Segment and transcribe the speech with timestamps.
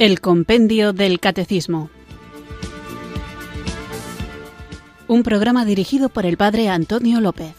[0.00, 1.90] El Compendio del Catecismo.
[5.08, 7.52] Un programa dirigido por el Padre Antonio López.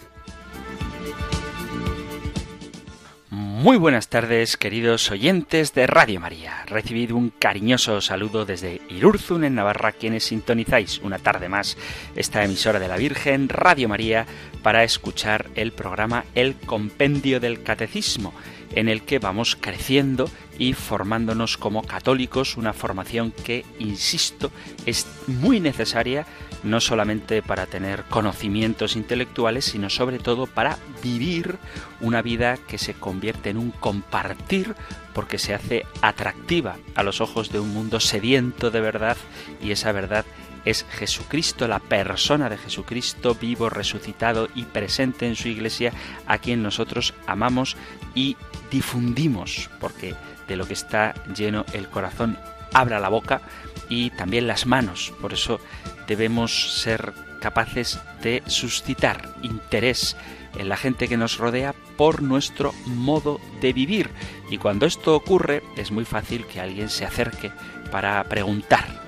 [3.29, 6.65] Muy buenas tardes, queridos oyentes de Radio María.
[6.65, 11.77] Recibid un cariñoso saludo desde Irurzun, en Navarra, quienes sintonizáis una tarde más
[12.15, 14.25] esta emisora de la Virgen, Radio María,
[14.63, 18.33] para escuchar el programa El Compendio del Catecismo
[18.75, 20.29] en el que vamos creciendo
[20.61, 24.51] y formándonos como católicos, una formación que, insisto,
[24.85, 26.27] es muy necesaria
[26.61, 31.57] no solamente para tener conocimientos intelectuales, sino sobre todo para vivir
[31.99, 34.75] una vida que se convierte en un compartir
[35.15, 39.17] porque se hace atractiva a los ojos de un mundo sediento de verdad
[39.63, 40.25] y esa verdad
[40.63, 45.91] es Jesucristo, la persona de Jesucristo vivo, resucitado y presente en su iglesia,
[46.27, 47.77] a quien nosotros amamos
[48.13, 48.37] y
[48.69, 50.13] difundimos, porque
[50.47, 52.37] de lo que está lleno el corazón
[52.73, 53.41] abra la boca
[53.89, 55.13] y también las manos.
[55.21, 55.59] Por eso
[56.07, 60.15] debemos ser capaces de suscitar interés
[60.57, 64.09] en la gente que nos rodea por nuestro modo de vivir.
[64.49, 67.51] Y cuando esto ocurre es muy fácil que alguien se acerque
[67.91, 69.00] para preguntar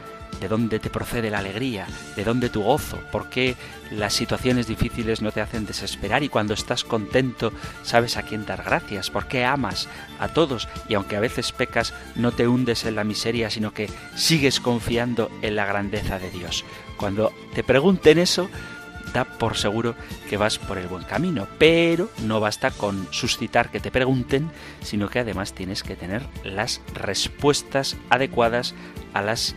[0.44, 3.56] de dónde te procede la alegría, de dónde tu gozo, por qué
[3.92, 8.62] las situaciones difíciles no te hacen desesperar y cuando estás contento sabes a quién dar
[8.62, 9.88] gracias, por qué amas
[10.20, 13.90] a todos y aunque a veces pecas no te hundes en la miseria, sino que
[14.16, 16.66] sigues confiando en la grandeza de Dios.
[16.98, 18.50] Cuando te pregunten eso,
[19.14, 19.96] da por seguro
[20.30, 25.08] que vas por el buen camino, pero no basta con suscitar que te pregunten, sino
[25.08, 28.76] que además tienes que tener las respuestas adecuadas
[29.14, 29.56] a las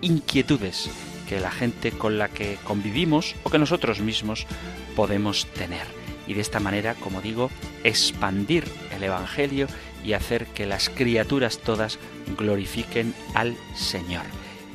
[0.00, 0.90] inquietudes
[1.28, 4.46] que la gente con la que convivimos o que nosotros mismos
[4.94, 5.86] podemos tener.
[6.26, 7.50] Y de esta manera, como digo,
[7.82, 9.66] expandir el Evangelio
[10.04, 11.98] y hacer que las criaturas todas
[12.38, 14.24] glorifiquen al Señor.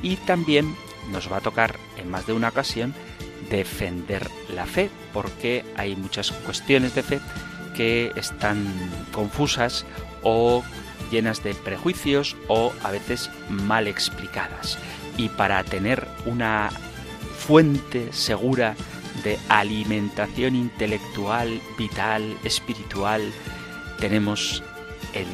[0.02, 0.74] Y también
[1.10, 2.94] nos va a tocar en más de una ocasión
[3.50, 7.20] defender la fe, porque hay muchas cuestiones de fe
[7.76, 8.66] que están
[9.12, 9.86] confusas
[10.22, 10.62] o
[11.10, 14.78] llenas de prejuicios o a veces mal explicadas
[15.20, 16.70] y para tener una
[17.36, 18.74] fuente segura
[19.22, 23.20] de alimentación intelectual, vital, espiritual,
[23.98, 24.62] tenemos
[25.12, 25.26] el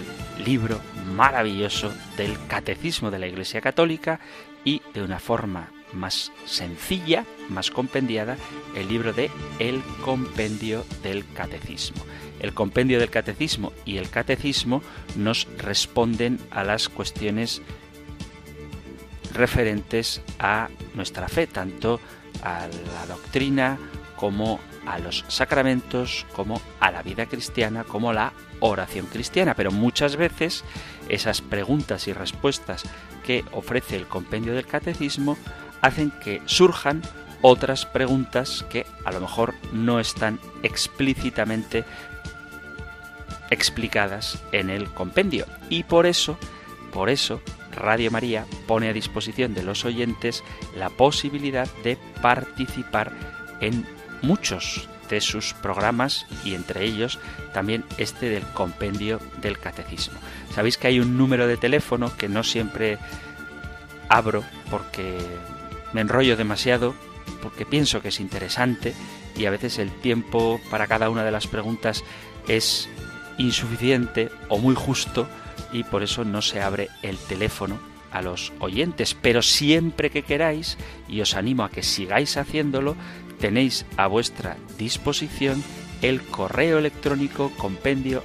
[0.45, 0.81] libro
[1.15, 4.19] maravilloso del Catecismo de la Iglesia Católica
[4.65, 8.37] y de una forma más sencilla, más compendiada,
[8.75, 9.31] el libro de
[9.61, 12.05] El Compendio del Catecismo.
[12.41, 14.83] El Compendio del Catecismo y el Catecismo
[15.15, 17.63] nos responden a las cuestiones
[19.37, 22.01] referentes a nuestra fe, tanto
[22.43, 23.79] a la doctrina
[24.17, 29.55] como a los sacramentos, como a la vida cristiana, como la oración cristiana.
[29.55, 30.65] Pero muchas veces
[31.09, 32.85] esas preguntas y respuestas
[33.25, 35.37] que ofrece el compendio del catecismo
[35.83, 37.03] hacen que surjan
[37.43, 41.85] otras preguntas que a lo mejor no están explícitamente
[43.51, 45.47] explicadas en el compendio.
[45.69, 46.39] Y por eso,
[46.93, 47.41] por eso,
[47.77, 50.43] Radio María pone a disposición de los oyentes
[50.77, 53.13] la posibilidad de participar
[53.61, 53.87] en
[54.23, 57.19] muchos de sus programas y entre ellos
[57.53, 60.19] también este del compendio del catecismo.
[60.55, 62.99] Sabéis que hay un número de teléfono que no siempre
[64.09, 65.19] abro porque
[65.93, 66.95] me enrollo demasiado,
[67.43, 68.95] porque pienso que es interesante
[69.37, 72.05] y a veces el tiempo para cada una de las preguntas
[72.49, 72.89] es
[73.39, 75.29] insuficiente o muy justo
[75.77, 77.79] y por eso no se abre el teléfono
[78.11, 82.97] a los oyentes, pero siempre que queráis, y os animo a que sigáis haciéndolo,
[83.39, 85.63] tenéis a vuestra disposición
[86.01, 88.23] el correo electrónico compendio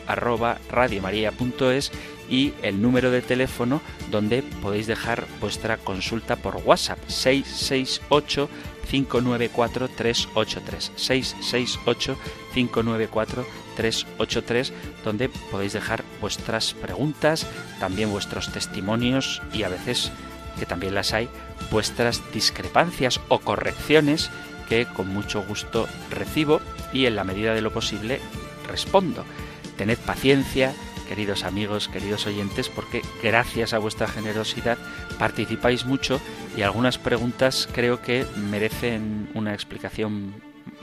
[2.29, 8.49] y el número de teléfono donde podéis dejar vuestra consulta por WhatsApp 668
[8.89, 12.17] 594 383 668
[12.53, 13.45] 594
[13.81, 14.73] 383
[15.03, 17.47] donde podéis dejar vuestras preguntas,
[17.79, 20.11] también vuestros testimonios y a veces,
[20.59, 21.29] que también las hay,
[21.71, 24.29] vuestras discrepancias o correcciones
[24.69, 26.61] que con mucho gusto recibo
[26.93, 28.21] y en la medida de lo posible
[28.67, 29.25] respondo.
[29.77, 30.73] Tened paciencia,
[31.09, 34.77] queridos amigos, queridos oyentes, porque gracias a vuestra generosidad
[35.17, 36.21] participáis mucho
[36.55, 40.35] y algunas preguntas creo que merecen una explicación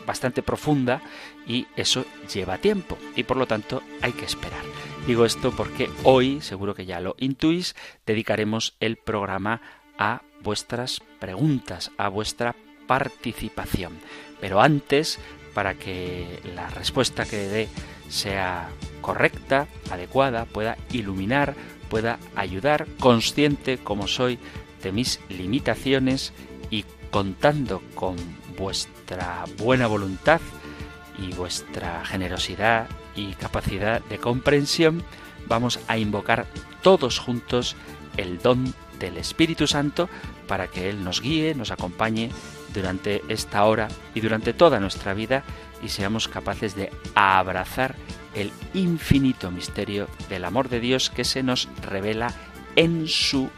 [0.08, 1.02] bastante profunda
[1.48, 4.62] y eso lleva tiempo y por lo tanto hay que esperar.
[5.06, 7.74] Digo esto porque hoy, seguro que ya lo intuís,
[8.06, 9.62] dedicaremos el programa
[9.98, 12.54] a vuestras preguntas, a vuestra
[12.86, 13.98] participación.
[14.40, 15.18] Pero antes,
[15.54, 17.68] para que la respuesta que dé
[18.08, 18.68] sea
[19.00, 21.54] correcta, adecuada, pueda iluminar
[21.88, 24.38] pueda ayudar, consciente como soy
[24.82, 26.32] de mis limitaciones
[26.70, 28.16] y contando con
[28.56, 30.40] vuestra buena voluntad
[31.18, 35.02] y vuestra generosidad y capacidad de comprensión,
[35.46, 36.46] vamos a invocar
[36.82, 37.76] todos juntos
[38.16, 40.08] el don del Espíritu Santo
[40.46, 42.30] para que Él nos guíe, nos acompañe
[42.74, 45.44] durante esta hora y durante toda nuestra vida
[45.82, 47.94] y seamos capaces de abrazar
[48.34, 52.32] el infinito misterio del amor de Dios que se nos revela
[52.76, 53.50] en su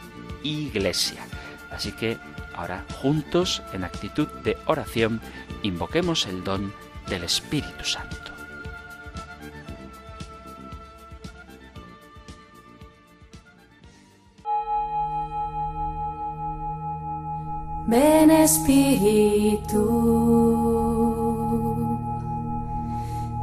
[0.43, 1.27] iglesia.
[1.71, 2.19] Así que
[2.55, 5.21] ahora juntos, en actitud de oración,
[5.63, 6.73] invoquemos el don
[7.11, 8.31] del Espíritu Santo.
[17.89, 19.85] Ven Espíritu,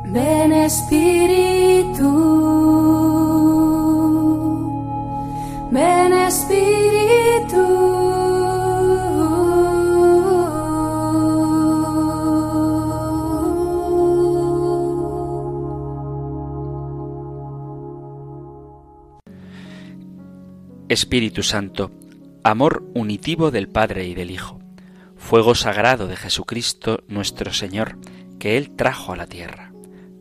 [0.06, 1.57] ven Espíritu,
[20.98, 21.92] Espíritu Santo,
[22.44, 24.60] amor unitivo del Padre y del Hijo,
[25.16, 28.00] fuego sagrado de Jesucristo nuestro Señor,
[28.40, 29.72] que Él trajo a la tierra,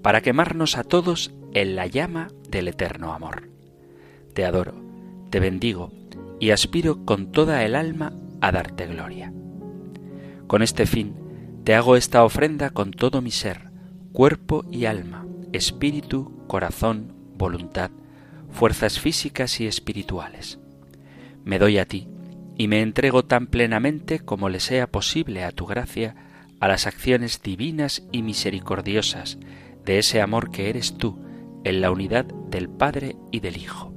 [0.02, 3.49] para quemarnos a todos en la llama del eterno amor.
[4.34, 4.75] Te adoro,
[5.31, 5.93] te bendigo
[6.40, 8.12] y aspiro con toda el alma
[8.43, 9.32] a darte gloria.
[10.46, 11.14] Con este fin,
[11.64, 13.70] te hago esta ofrenda con todo mi ser,
[14.12, 15.25] cuerpo y alma,
[15.55, 17.90] espíritu, corazón, voluntad,
[18.50, 20.58] fuerzas físicas y espirituales.
[21.46, 22.08] Me doy a ti,
[22.58, 26.16] y me entrego tan plenamente como le sea posible a tu gracia
[26.58, 29.38] a las acciones divinas y misericordiosas
[29.84, 31.22] de ese amor que eres tú
[31.62, 33.94] en la unidad del Padre y del Hijo.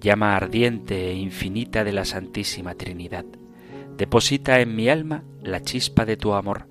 [0.00, 3.24] Llama ardiente e infinita de la Santísima Trinidad,
[3.96, 6.68] deposita en mi alma la chispa de tu amor,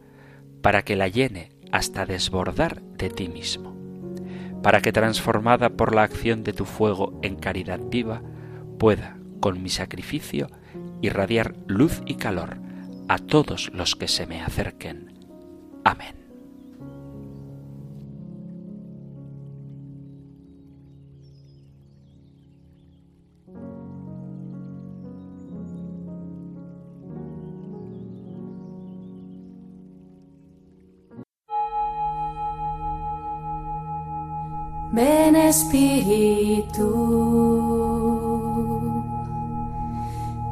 [0.61, 3.75] para que la llene hasta desbordar de ti mismo,
[4.63, 8.21] para que transformada por la acción de tu fuego en caridad viva,
[8.77, 10.47] pueda, con mi sacrificio,
[11.01, 12.57] irradiar luz y calor
[13.07, 15.13] a todos los que se me acerquen.
[15.83, 16.15] Amén.
[34.91, 36.87] Ven Espíritu.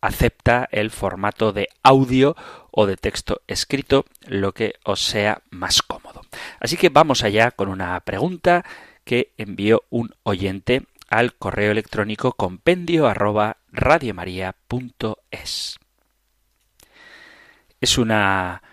[0.02, 2.36] acepta el formato de audio
[2.72, 6.22] o de texto escrito, lo que os sea más cómodo.
[6.60, 8.66] Así que vamos allá con una pregunta
[9.04, 13.12] que envió un oyente al correo electrónico compendio.
[17.82, 18.64] Es una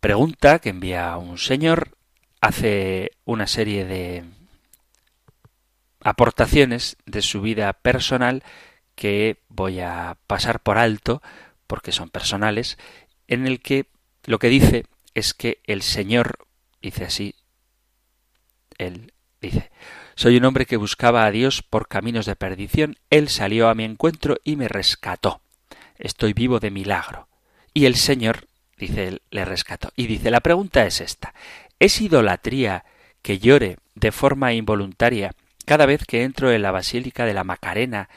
[0.00, 1.96] pregunta que envía un señor,
[2.40, 4.24] hace una serie de
[6.02, 8.42] aportaciones de su vida personal
[9.00, 11.22] que voy a pasar por alto
[11.66, 12.76] porque son personales,
[13.28, 13.86] en el que
[14.26, 16.46] lo que dice es que el Señor,
[16.82, 17.34] dice así,
[18.76, 19.70] él Dice,
[20.16, 22.96] soy un hombre que buscaba a Dios por caminos de perdición.
[23.08, 25.40] Él salió a mi encuentro y me rescató.
[25.98, 27.28] Estoy vivo de milagro.
[27.72, 29.92] Y el Señor, dice él, le rescató.
[29.96, 31.32] Y dice, la pregunta es esta.
[31.78, 32.84] ¿Es idolatría
[33.22, 35.32] que llore de forma involuntaria
[35.64, 38.10] cada vez que entro en la Basílica de la Macarena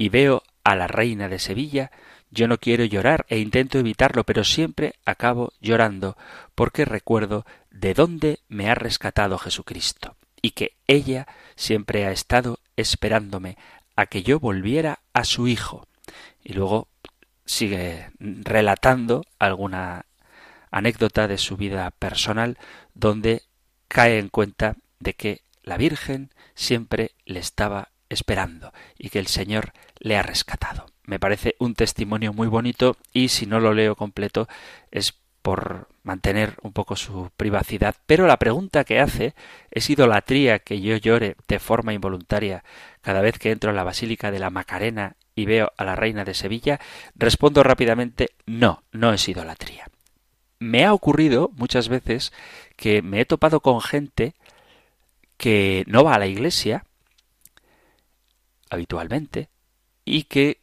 [0.00, 1.90] y veo a la Reina de Sevilla?
[2.30, 6.16] Yo no quiero llorar e intento evitarlo, pero siempre acabo llorando
[6.54, 13.58] porque recuerdo de dónde me ha rescatado Jesucristo y que ella siempre ha estado esperándome
[13.94, 15.86] a que yo volviera a su hijo.
[16.42, 16.88] Y luego
[17.44, 20.06] sigue relatando alguna
[20.70, 22.56] anécdota de su vida personal
[22.94, 23.42] donde
[23.86, 29.72] cae en cuenta de que la Virgen siempre le estaba esperando y que el Señor
[29.98, 30.86] le ha rescatado.
[31.04, 34.48] Me parece un testimonio muy bonito y si no lo leo completo
[34.90, 39.34] es por mantener un poco su privacidad, pero la pregunta que hace
[39.70, 42.62] es idolatría que yo llore de forma involuntaria
[43.00, 46.24] cada vez que entro en la Basílica de la Macarena y veo a la Reina
[46.24, 46.80] de Sevilla,
[47.14, 49.86] respondo rápidamente no, no es idolatría.
[50.58, 52.32] Me ha ocurrido muchas veces
[52.76, 54.34] que me he topado con gente
[55.38, 56.84] que no va a la iglesia
[58.70, 59.50] habitualmente
[60.04, 60.60] y que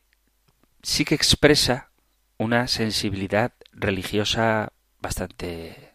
[0.81, 1.91] sí que expresa
[2.37, 5.93] una sensibilidad religiosa bastante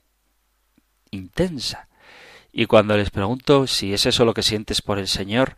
[1.10, 1.88] intensa.
[2.52, 5.56] Y cuando les pregunto si es eso lo que sientes por el Señor,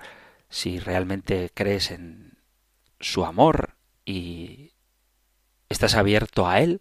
[0.49, 2.39] si realmente crees en
[3.01, 4.73] su amor y
[5.69, 6.81] estás abierto a Él,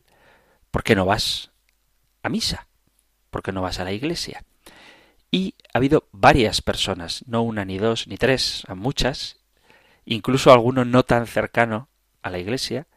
[0.69, 1.51] ¿por qué no vas
[2.21, 2.67] a misa?
[3.29, 4.43] ¿Por qué no vas a la iglesia?
[5.31, 9.42] Y ha habido varias personas, no una ni dos ni tres, a muchas,
[10.05, 11.89] incluso alguno no tan cercano
[12.21, 12.87] a la iglesia,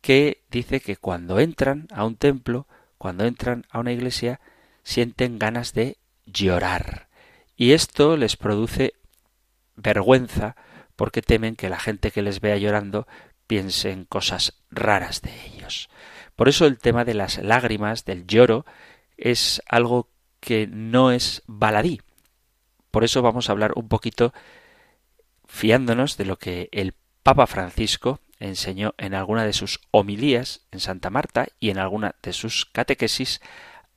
[0.00, 2.66] que dice que cuando entran a un templo,
[2.98, 4.40] cuando entran a una iglesia,
[4.82, 7.08] sienten ganas de llorar.
[7.56, 8.94] Y esto les produce
[9.76, 10.56] vergüenza
[10.96, 13.06] porque temen que la gente que les vea llorando
[13.46, 15.88] piense en cosas raras de ellos.
[16.36, 18.64] Por eso el tema de las lágrimas, del lloro,
[19.16, 20.08] es algo
[20.40, 22.00] que no es baladí.
[22.90, 24.32] Por eso vamos a hablar un poquito
[25.52, 31.10] fiándonos de lo que el Papa Francisco enseñó en alguna de sus homilías en Santa
[31.10, 33.40] Marta y en alguna de sus catequesis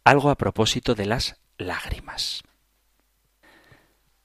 [0.04, 2.44] algo a propósito de las lágrimas.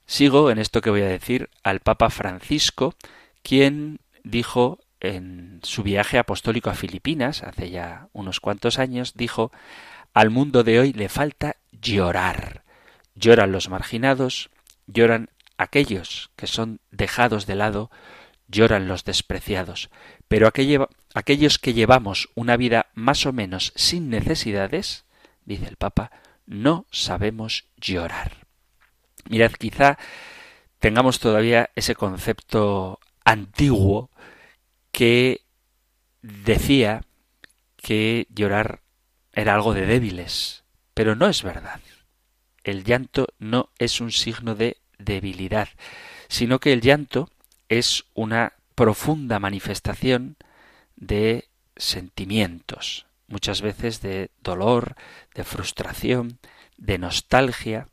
[0.06, 2.96] Sigo en esto que voy a decir al Papa Francisco,
[3.42, 9.52] quien dijo en su viaje apostólico a Filipinas, hace ya unos cuantos años, dijo
[10.12, 12.64] al mundo de hoy le falta llorar.
[13.14, 14.50] Lloran los marginados,
[14.88, 17.90] lloran aquellos que son dejados de lado,
[18.48, 19.90] lloran los despreciados,
[20.26, 25.04] pero aquellos que llevamos una vida más o menos sin necesidades,
[25.44, 26.12] dice el Papa,
[26.46, 28.46] no sabemos llorar.
[29.28, 29.98] Mirad, quizá
[30.78, 34.10] tengamos todavía ese concepto antiguo
[34.92, 35.42] que
[36.22, 37.04] decía
[37.76, 38.80] que llorar
[39.34, 40.64] era algo de débiles,
[40.94, 41.80] pero no es verdad.
[42.64, 45.68] El llanto no es un signo de debilidad,
[46.28, 47.30] sino que el llanto
[47.68, 50.36] es una profunda manifestación
[50.96, 54.96] de sentimientos, muchas veces de dolor,
[55.34, 56.38] de frustración,
[56.76, 57.88] de nostalgia.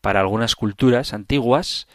[0.00, 1.88] Para algunas culturas antiguas,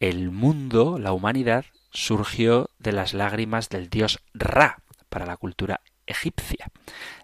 [0.00, 6.70] el mundo, la humanidad, surgió de las lágrimas del dios Ra, para la cultura egipcia.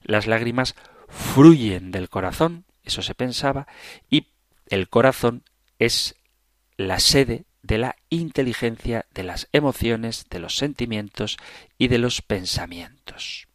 [0.03, 0.75] Las lágrimas
[1.09, 3.67] fluyen del corazón, eso se pensaba,
[4.11, 4.29] y
[4.69, 5.45] el corazón
[5.85, 6.17] es
[6.77, 11.39] la sede de la inteligencia, de las emociones, de los sentimientos
[11.79, 13.49] y de los pensamientos.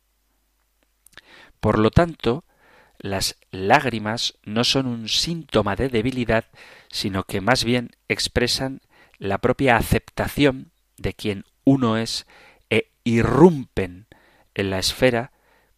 [1.59, 2.43] Por lo tanto,
[2.97, 6.45] las lágrimas no son un síntoma de debilidad,
[6.89, 8.81] sino que más bien expresan
[9.17, 12.25] la propia aceptación de quien uno es
[12.69, 14.07] e irrumpen
[14.53, 15.31] en la esfera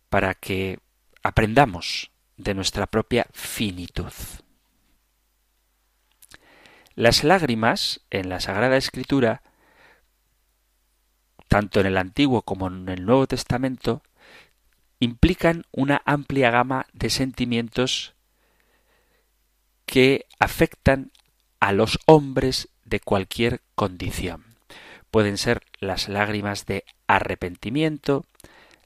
[0.09, 0.79] para que
[1.21, 4.11] aprendamos de nuestra propia finitud.
[6.95, 9.41] Las lágrimas en la Sagrada Escritura,
[11.47, 14.01] tanto en el Antiguo como en el Nuevo Testamento,
[14.99, 18.13] implican una amplia gama de sentimientos
[19.85, 21.11] que afectan
[21.59, 24.43] a los hombres de cualquier condición.
[25.11, 28.25] Pueden ser las lágrimas de arrepentimiento,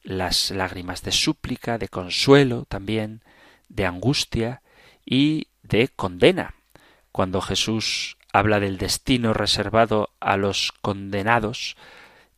[0.04, 3.22] las lágrimas de súplica, de consuelo también,
[3.70, 4.62] de angustia
[5.06, 6.56] y de condena.
[7.16, 11.78] Cuando Jesús habla del destino reservado a los condenados,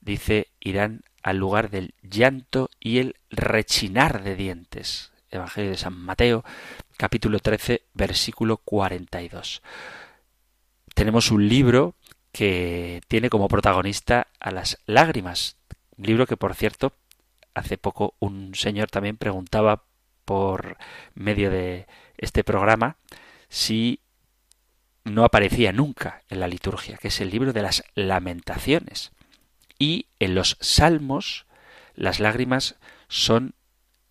[0.01, 5.11] dice irán al lugar del llanto y el rechinar de dientes.
[5.31, 6.45] Evangelio de San Mateo,
[6.95, 9.63] capítulo 13, versículo 42.
[10.93, 11.95] Tenemos un libro
[12.31, 15.57] que tiene como protagonista a las lágrimas.
[15.97, 16.93] Un libro que, por cierto,
[17.55, 19.85] hace poco un señor también preguntaba
[20.23, 20.77] por
[21.15, 21.87] medio de
[22.19, 22.97] este programa
[23.49, 24.01] si
[25.13, 29.11] no aparecía nunca en la liturgia, que es el libro de las lamentaciones.
[29.79, 31.45] Y en los salmos
[31.95, 32.75] las lágrimas
[33.07, 33.55] son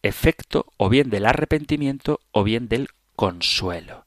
[0.03, 4.07] efecto o bien del arrepentimiento o bien del consuelo.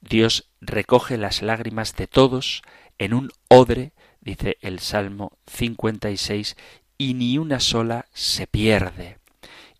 [0.00, 2.62] Dios recoge las lágrimas de todos
[2.98, 6.56] en un odre, dice el Salmo 56,
[6.98, 9.18] y ni una sola se pierde.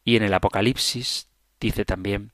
[0.05, 1.29] Y en el Apocalipsis
[1.61, 2.33] dice también,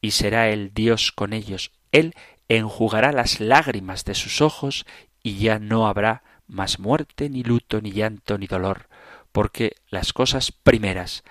[0.00, 2.14] y será el Dios con ellos Él
[2.48, 4.86] enjugará las lágrimas de sus ojos
[5.22, 8.88] y ya no habrá más muerte, ni luto, ni llanto, ni dolor,
[9.32, 11.24] porque las cosas primeras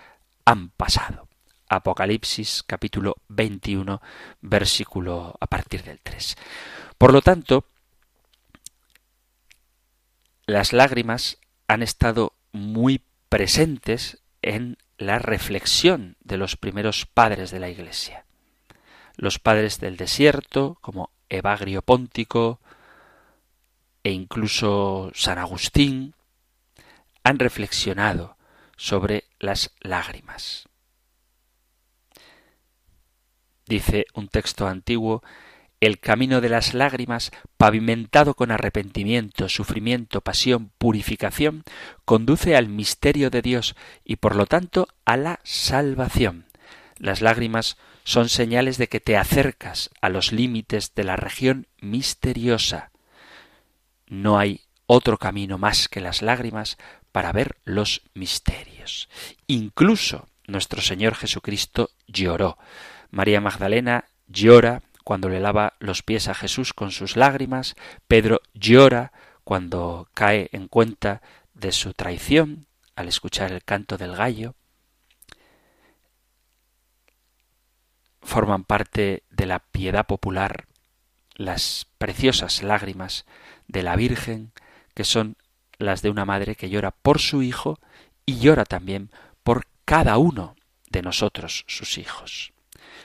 [0.45, 1.27] han pasado.
[1.69, 4.01] Apocalipsis capítulo 21
[4.41, 6.35] versículo a partir del 3.
[6.97, 7.65] Por lo tanto,
[10.45, 17.69] las lágrimas han estado muy presentes en la reflexión de los primeros padres de la
[17.69, 18.25] Iglesia.
[19.15, 22.59] Los padres del desierto, como Evagrio Póntico
[24.03, 26.15] e incluso San Agustín,
[27.23, 28.37] han reflexionado
[28.75, 30.67] sobre las lágrimas.
[33.65, 35.23] Dice un texto antiguo
[35.79, 41.63] el camino de las lágrimas, pavimentado con arrepentimiento, sufrimiento, pasión, purificación,
[42.05, 46.45] conduce al misterio de Dios y por lo tanto a la salvación.
[46.99, 52.91] Las lágrimas son señales de que te acercas a los límites de la región misteriosa.
[54.07, 56.77] No hay otro camino más que las lágrimas
[57.11, 59.09] para ver los misterios.
[59.47, 62.57] Incluso nuestro Señor Jesucristo lloró.
[63.11, 67.75] María Magdalena llora cuando le lava los pies a Jesús con sus lágrimas,
[68.07, 69.11] Pedro llora
[69.43, 71.21] cuando cae en cuenta
[71.53, 74.55] de su traición al escuchar el canto del gallo,
[78.23, 80.65] forman parte de la piedad popular
[81.35, 83.25] las preciosas lágrimas
[83.67, 84.51] de la Virgen,
[84.93, 85.35] que son
[85.77, 87.79] las de una madre que llora por su hijo
[88.25, 89.09] y llora también
[89.43, 90.55] por cada uno
[90.89, 92.53] de nosotros, sus hijos.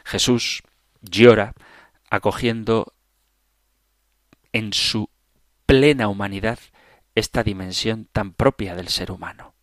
[0.04, 0.62] Jesús
[1.00, 1.54] llora
[2.10, 2.92] acogiendo
[4.52, 5.10] en su
[5.66, 6.58] plena humanidad
[7.14, 9.54] esta dimensión tan propia del ser humano.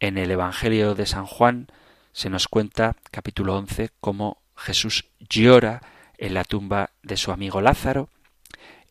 [0.00, 1.68] En el Evangelio de San Juan
[2.14, 5.82] se nos cuenta, capítulo 11, cómo Jesús llora
[6.16, 8.08] en la tumba de su amigo Lázaro.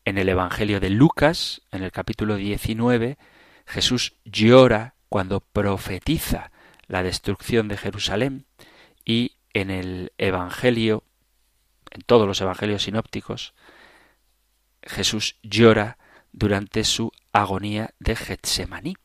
[0.03, 3.17] En el Evangelio de Lucas, en el capítulo 19,
[3.65, 6.51] Jesús llora cuando profetiza
[6.88, 8.45] la destrucción de Jerusalén
[9.05, 11.05] y en el Evangelio
[11.91, 13.53] en todos los evangelios sinópticos,
[14.81, 15.97] Jesús llora
[16.33, 18.97] durante su agonía de Getsemaní.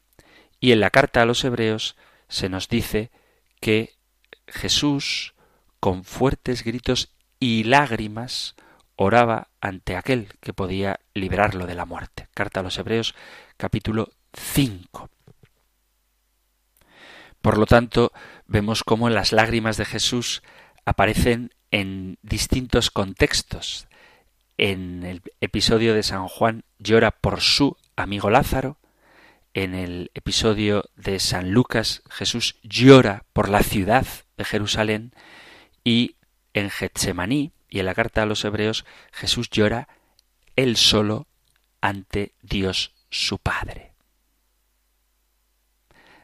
[0.59, 1.96] Y en la carta a los hebreos
[2.28, 3.12] se nos dice
[3.61, 3.97] que
[4.48, 5.34] Jesús,
[5.80, 8.54] con fuertes gritos y lágrimas,
[8.96, 12.28] oraba ante aquel que podía librarlo de la muerte.
[12.34, 13.14] Carta a los Hebreos,
[13.56, 15.08] capítulo 5.
[17.40, 18.12] Por lo tanto,
[18.46, 20.42] vemos cómo las lágrimas de Jesús
[20.84, 23.87] aparecen en distintos contextos.
[24.56, 28.78] En el episodio de San Juan llora por su amigo Lázaro.
[29.54, 34.06] En el episodio de San Lucas Jesús llora por la ciudad
[34.37, 35.12] de Jerusalén.
[35.84, 36.16] Y
[36.54, 39.88] en Getsemaní y en la carta a los hebreos Jesús llora
[40.56, 41.26] él solo
[41.80, 43.92] ante Dios su Padre.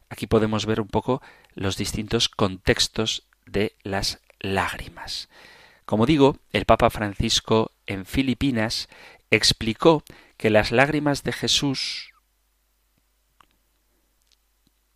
[0.09, 1.23] Aquí podemos ver un poco
[1.55, 5.29] los distintos contextos de las lágrimas.
[5.85, 8.89] Como digo, el Papa Francisco en Filipinas
[9.31, 10.03] explicó
[10.37, 12.14] que las lágrimas de Jesús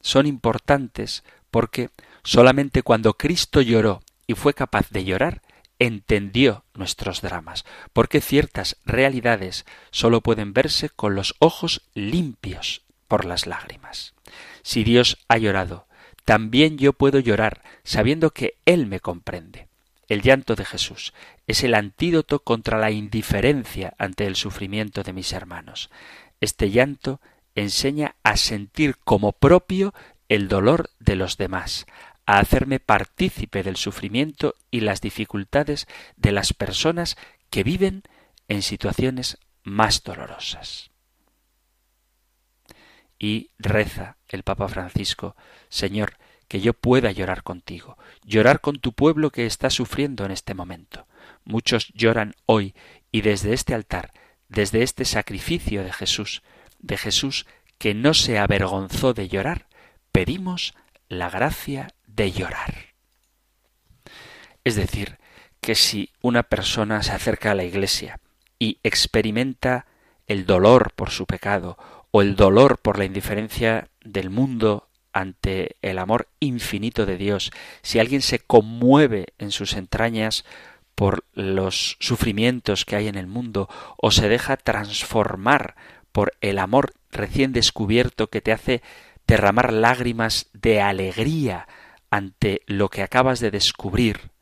[0.09, 1.91] son importantes porque
[2.25, 5.43] solamente cuando Cristo lloró y fue capaz de llorar,
[5.79, 13.47] entendió nuestros dramas, porque ciertas realidades sólo pueden verse con los ojos limpios por las
[13.47, 14.15] lágrimas.
[14.63, 15.89] Si Dios ha llorado
[16.25, 19.69] también yo puedo llorar sabiendo que Él me comprende.
[20.09, 21.13] El llanto de Jesús
[21.47, 25.91] es el antídoto contra la indiferencia ante el sufrimiento de mis hermanos.
[26.41, 27.21] Este llanto
[27.61, 29.95] enseña a sentir como propio
[30.29, 31.87] el dolor de los demás,
[32.27, 37.17] a hacerme partícipe del sufrimiento y las dificultades de las personas
[37.51, 38.03] que viven
[38.49, 40.91] en situaciones más dolorosas.
[43.19, 45.35] Y reza el Papa Francisco,
[45.69, 46.19] Señor,
[46.49, 51.07] que yo pueda llorar contigo, llorar con tu pueblo que está sufriendo en este momento.
[51.45, 52.75] Muchos lloran hoy
[53.11, 54.13] y desde este altar,
[54.49, 56.43] desde este sacrificio de Jesús,
[56.79, 57.47] de Jesús
[57.79, 59.67] que no se avergonzó de llorar,
[60.13, 60.75] pedimos
[61.09, 62.95] la gracia de llorar.
[64.65, 65.19] Es decir,
[65.61, 68.21] que si una persona se acerca a la iglesia
[68.59, 69.87] y experimenta
[70.27, 71.79] el dolor por su pecado
[72.11, 77.51] o el dolor por la indiferencia del mundo ante el amor infinito de Dios,
[77.83, 80.45] si alguien se conmueve en sus entrañas
[80.95, 85.77] por los sufrimientos que hay en el mundo, o se deja transformar
[86.19, 88.83] por el amor recién descubierto que te hace
[89.29, 91.69] derramar lágrimas de alegría
[92.11, 94.33] ante lo que acabas de descubrir,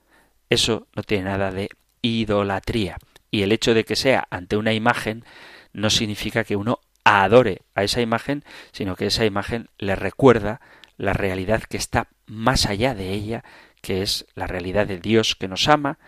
[0.48, 1.68] eso no tiene nada de
[2.00, 2.96] idolatría.
[3.30, 5.26] Y el hecho de que sea ante una imagen
[5.74, 10.62] no significa que uno adore a esa imagen, sino que esa imagen le recuerda
[10.96, 13.44] la realidad que está más allá de ella,
[13.82, 15.98] que es la realidad de Dios que nos ama,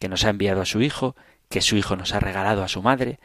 [0.00, 1.14] que nos ha enviado a su Hijo,
[1.50, 3.20] que su Hijo nos ha regalado a su Madre,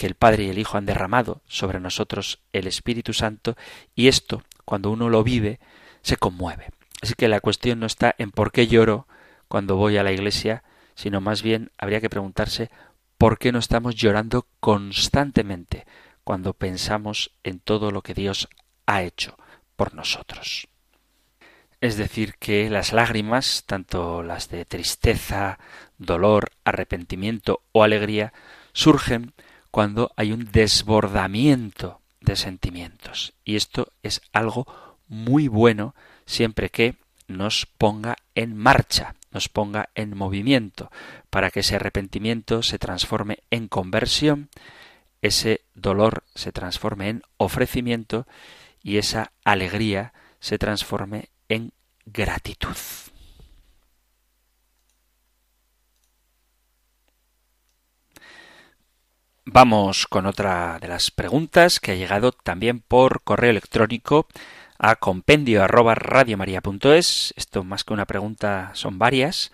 [0.00, 3.54] que el Padre y el Hijo han derramado sobre nosotros el Espíritu Santo,
[3.94, 5.60] y esto, cuando uno lo vive,
[6.00, 6.70] se conmueve.
[7.02, 9.06] Así que la cuestión no está en por qué lloro
[9.46, 12.70] cuando voy a la iglesia, sino más bien habría que preguntarse
[13.18, 15.84] por qué no estamos llorando constantemente
[16.24, 18.48] cuando pensamos en todo lo que Dios
[18.86, 19.36] ha hecho
[19.76, 20.66] por nosotros.
[21.82, 25.58] Es decir, que las lágrimas, tanto las de tristeza,
[25.98, 28.32] dolor, arrepentimiento o alegría,
[28.72, 29.34] surgen
[29.70, 33.32] cuando hay un desbordamiento de sentimientos.
[33.44, 34.66] Y esto es algo
[35.08, 35.94] muy bueno
[36.26, 36.96] siempre que
[37.28, 40.90] nos ponga en marcha, nos ponga en movimiento,
[41.30, 44.48] para que ese arrepentimiento se transforme en conversión,
[45.22, 48.26] ese dolor se transforme en ofrecimiento
[48.82, 51.72] y esa alegría se transforme en
[52.06, 52.76] gratitud.
[59.52, 64.28] Vamos con otra de las preguntas que ha llegado también por correo electrónico
[64.78, 69.50] a compendio arroba Esto más que una pregunta son varias,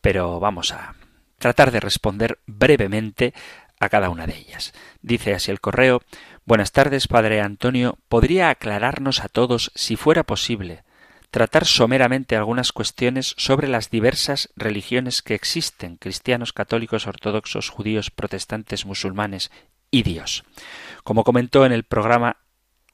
[0.00, 0.96] pero vamos a
[1.38, 3.32] tratar de responder brevemente
[3.78, 4.72] a cada una de ellas.
[5.02, 6.02] Dice así el correo
[6.44, 7.96] Buenas tardes, Padre Antonio.
[8.08, 10.82] ¿Podría aclararnos a todos, si fuera posible,
[11.30, 18.86] tratar someramente algunas cuestiones sobre las diversas religiones que existen, cristianos, católicos, ortodoxos, judíos, protestantes,
[18.86, 19.50] musulmanes
[19.90, 20.44] y Dios?
[21.04, 22.38] Como comentó en el programa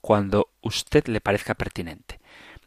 [0.00, 2.20] cuando usted le parezca pertinente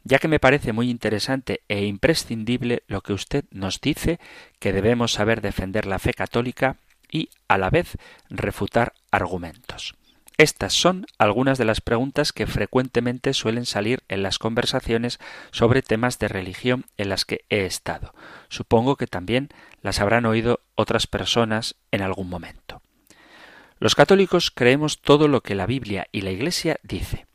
[0.07, 4.19] ya que me parece muy interesante e imprescindible lo que usted nos dice
[4.59, 6.77] que debemos saber defender la fe católica
[7.11, 7.97] y, a la vez,
[8.29, 9.95] refutar argumentos.
[10.37, 15.19] Estas son algunas de las preguntas que frecuentemente suelen salir en las conversaciones
[15.49, 18.13] sobre temas de religión en las que he estado.
[18.47, 19.49] Supongo que también
[19.81, 22.83] las habrán oído otras personas en algún momento.
[23.79, 27.25] Los católicos creemos todo lo que la Biblia y la Iglesia dice.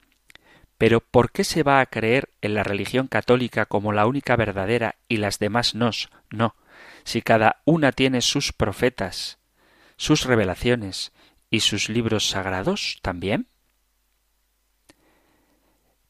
[0.78, 4.94] Pero ¿por qué se va a creer en la religión católica como la única verdadera
[5.08, 5.90] y las demás no?
[6.30, 6.54] No.
[7.02, 9.38] Si cada una tiene sus profetas,
[9.96, 11.12] sus revelaciones,
[11.52, 13.46] y sus libros sagrados también?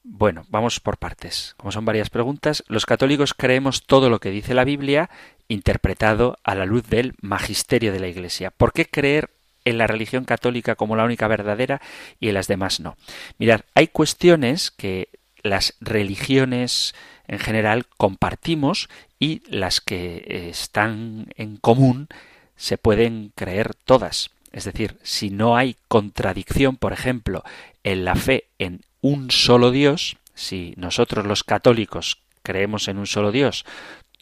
[0.05, 1.55] Bueno, vamos por partes.
[1.59, 5.11] Como son varias preguntas, los católicos creemos todo lo que dice la Biblia
[5.49, 8.51] interpretado a la luz del magisterio de la Iglesia.
[8.51, 9.31] ¿Por qué creer
[9.65, 11.83] en la religión católica como la única verdadera
[12.21, 12.97] y en las demás no?
[13.39, 15.09] Mirad, hay cuestiones que
[15.43, 16.95] las religiones
[17.27, 22.07] en general compartimos y las que están en común
[22.55, 24.31] se pueden creer todas.
[24.53, 27.43] Es decir, si no hay contradicción, por ejemplo,
[27.83, 33.33] en la fe en un solo Dios, si nosotros los católicos creemos en un solo
[33.33, 33.65] Dios,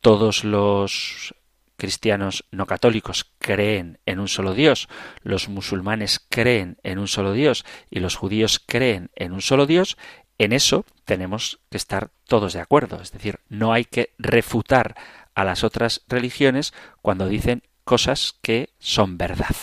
[0.01, 1.35] todos los
[1.77, 4.89] cristianos no católicos creen en un solo Dios,
[5.23, 9.97] los musulmanes creen en un solo Dios y los judíos creen en un solo Dios,
[10.39, 13.01] en eso tenemos que estar todos de acuerdo.
[13.03, 14.95] Es decir, no hay que refutar
[15.35, 19.57] a las otras religiones cuando dicen cosas que son verdad.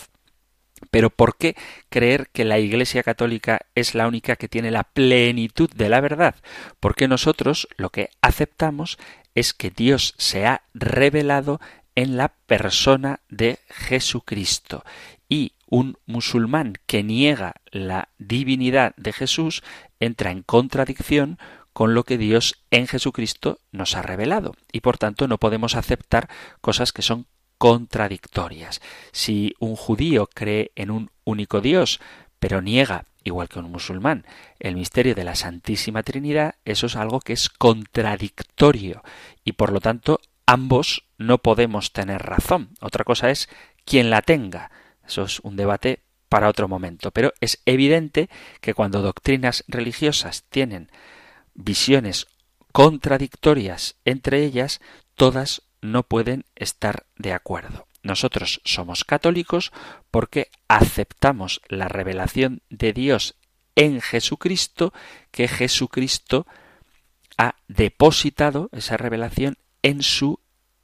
[0.92, 1.56] Pero ¿por qué
[1.90, 6.36] creer que la Iglesia Católica es la única que tiene la plenitud de la verdad?
[6.80, 8.98] Porque nosotros lo que aceptamos
[9.36, 11.60] es que Dios se ha revelado
[11.96, 14.84] en la persona de Jesucristo.
[15.30, 19.64] Y un musulmán que niega la divinidad de Jesús
[20.00, 21.38] entra en contradicción
[21.74, 24.56] con lo que Dios en Jesucristo nos ha revelado.
[24.72, 26.30] Y por tanto no podemos aceptar
[26.62, 27.28] cosas que son
[27.58, 28.82] contradictorias.
[29.12, 32.00] Si un judío cree en un único Dios,
[32.40, 34.26] pero niega, igual que un musulmán,
[34.60, 39.04] el misterio de la Santísima Trinidad, eso es algo que es contradictorio
[39.44, 42.70] y por lo tanto ambos no podemos tener razón.
[42.80, 43.50] Otra cosa es
[43.86, 44.72] quien la tenga.
[45.06, 47.12] Eso es un debate para otro momento.
[47.12, 48.30] Pero es evidente
[48.62, 50.92] que cuando doctrinas religiosas tienen
[51.54, 52.28] visiones
[52.72, 54.82] contradictorias entre ellas,
[55.16, 57.88] todas no pueden estar de acuerdo.
[58.04, 59.72] Nosotros somos católicos
[60.12, 63.36] porque aceptamos la revelación de Dios
[63.76, 64.94] en Jesucristo,
[65.32, 66.48] que Jesucristo
[67.38, 70.40] ha depositado esa revelación en su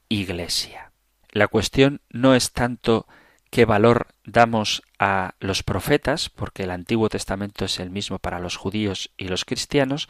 [0.09, 0.91] iglesia.
[1.31, 3.07] La cuestión no es tanto
[3.49, 8.57] qué valor damos a los profetas, porque el Antiguo Testamento es el mismo para los
[8.57, 10.09] judíos y los cristianos,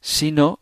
[0.00, 0.60] sino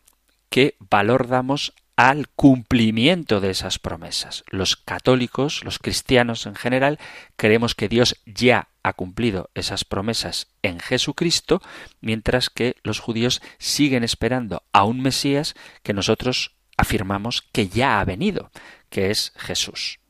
[0.48, 4.42] qué valor damos al cumplimiento de esas promesas.
[4.48, 6.98] Los católicos, los cristianos en general,
[7.36, 11.60] creemos que Dios ya ha cumplido esas promesas en Jesucristo,
[12.00, 18.04] mientras que los judíos siguen esperando a un Mesías que nosotros afirmamos que ya ha
[18.06, 18.50] venido,
[18.88, 20.00] que es Jesús.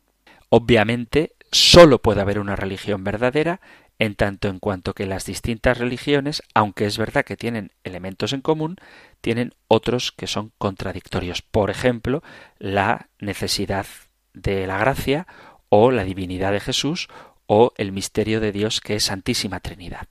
[0.49, 3.61] Obviamente, solo puede haber una religión verdadera
[3.99, 8.43] en tanto en cuanto que las distintas religiones, aunque es verdad que tienen elementos en
[8.43, 8.77] común,
[9.21, 11.43] tienen otros que son contradictorios.
[11.43, 12.23] Por ejemplo,
[12.59, 13.87] la necesidad
[14.35, 15.27] de la gracia
[15.69, 17.09] o la divinidad de Jesús
[17.47, 20.09] o el misterio de Dios que es Santísima Trinidad.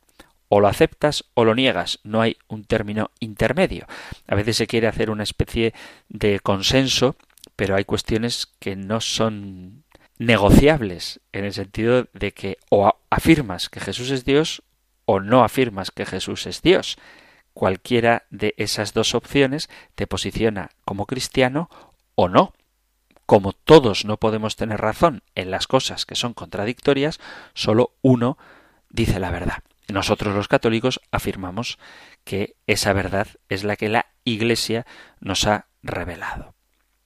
[0.50, 3.86] O lo aceptas o lo niegas, no hay un término intermedio.
[4.28, 5.74] A veces se quiere hacer una especie
[6.10, 7.15] de consenso,
[7.56, 9.84] pero hay cuestiones que no son
[10.17, 14.63] negociables en el sentido de que o afirmas que Jesús es Dios
[15.06, 16.98] o no afirmas que Jesús es Dios.
[17.60, 21.69] Cualquiera de esas dos opciones te posiciona como cristiano
[22.15, 22.54] o no.
[23.26, 27.19] Como todos no podemos tener razón en las cosas que son contradictorias,
[27.54, 28.38] solo uno
[28.89, 29.62] dice la verdad.
[29.89, 31.80] Nosotros los católicos afirmamos
[32.24, 34.86] que esa verdad es la que la Iglesia
[35.19, 36.54] nos ha revelado.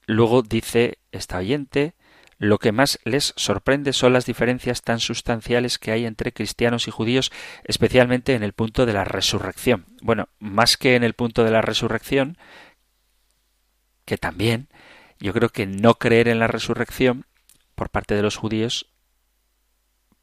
[0.05, 1.95] Luego dice esta oyente,
[2.37, 6.91] lo que más les sorprende son las diferencias tan sustanciales que hay entre cristianos y
[6.91, 7.31] judíos,
[7.63, 9.85] especialmente en el punto de la resurrección.
[10.01, 12.37] Bueno, más que en el punto de la resurrección,
[14.05, 14.67] que también,
[15.19, 17.25] yo creo que no creer en la resurrección
[17.75, 18.87] por parte de los judíos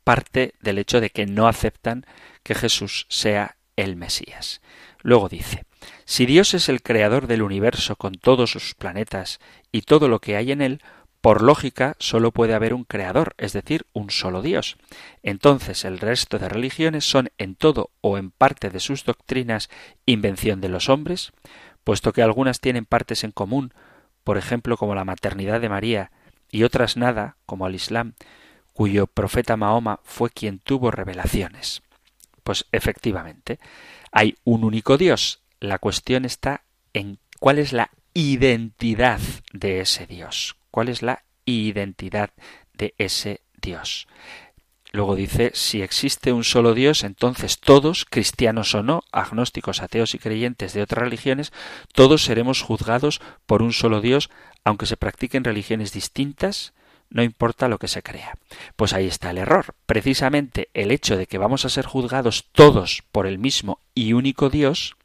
[0.05, 2.05] parte del hecho de que no aceptan
[2.43, 4.61] que Jesús sea el Mesías.
[5.03, 5.65] Luego dice,
[6.05, 9.41] si Dios es el creador del universo con todos sus planetas
[9.73, 10.83] y todo lo que hay en él,
[11.21, 14.79] por lógica, solo puede haber un creador, es decir, un solo Dios.
[15.23, 19.69] Entonces el resto de religiones son en todo o en parte de sus doctrinas
[20.07, 21.33] invención de los hombres,
[21.85, 23.75] puesto que algunas tienen partes en común,
[24.25, 26.11] por ejemplo como la maternidad de María,
[26.51, 28.15] y otras nada, como el Islam,
[28.73, 31.83] cuyo profeta Mahoma fue quien tuvo revelaciones.
[32.43, 33.61] Pues efectivamente,
[34.11, 35.43] hay un único Dios.
[35.61, 39.21] La cuestión está en cuál es la identidad
[39.53, 42.31] de ese Dios cuál es la identidad
[42.75, 44.07] de ese Dios.
[44.93, 50.19] Luego dice, si existe un solo Dios, entonces todos, cristianos o no, agnósticos, ateos y
[50.19, 51.53] creyentes de otras religiones,
[51.93, 54.31] todos seremos juzgados por un solo Dios,
[54.65, 56.75] aunque se practiquen religiones distintas,
[57.09, 58.35] no importa lo que se crea.
[58.75, 59.75] Pues ahí está el error.
[59.87, 64.51] Precisamente el hecho de que vamos a ser juzgados todos por el mismo y único
[64.51, 64.97] Dios,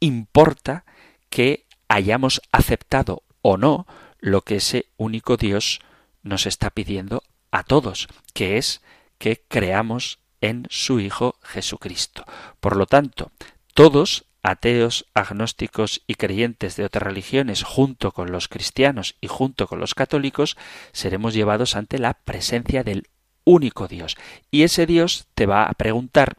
[0.00, 0.84] importa
[1.30, 3.86] que hayamos aceptado o no
[4.24, 5.80] lo que ese único Dios
[6.22, 8.80] nos está pidiendo a todos, que es
[9.18, 12.24] que creamos en su Hijo Jesucristo.
[12.58, 13.32] Por lo tanto,
[13.74, 19.78] todos, ateos, agnósticos y creyentes de otras religiones, junto con los cristianos y junto con
[19.78, 20.56] los católicos,
[20.92, 23.08] seremos llevados ante la presencia del
[23.44, 24.16] único Dios.
[24.50, 26.38] Y ese Dios te va a preguntar,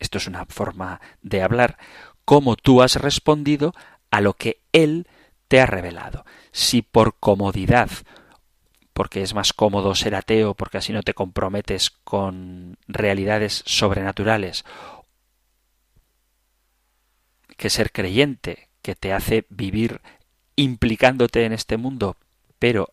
[0.00, 1.76] esto es una forma de hablar,
[2.24, 3.74] cómo tú has respondido
[4.10, 5.06] a lo que Él
[5.48, 6.24] te ha revelado.
[6.52, 7.90] Si por comodidad,
[8.92, 14.64] porque es más cómodo ser ateo, porque así no te comprometes con realidades sobrenaturales,
[17.56, 20.00] que ser creyente, que te hace vivir
[20.56, 22.16] implicándote en este mundo,
[22.58, 22.90] pero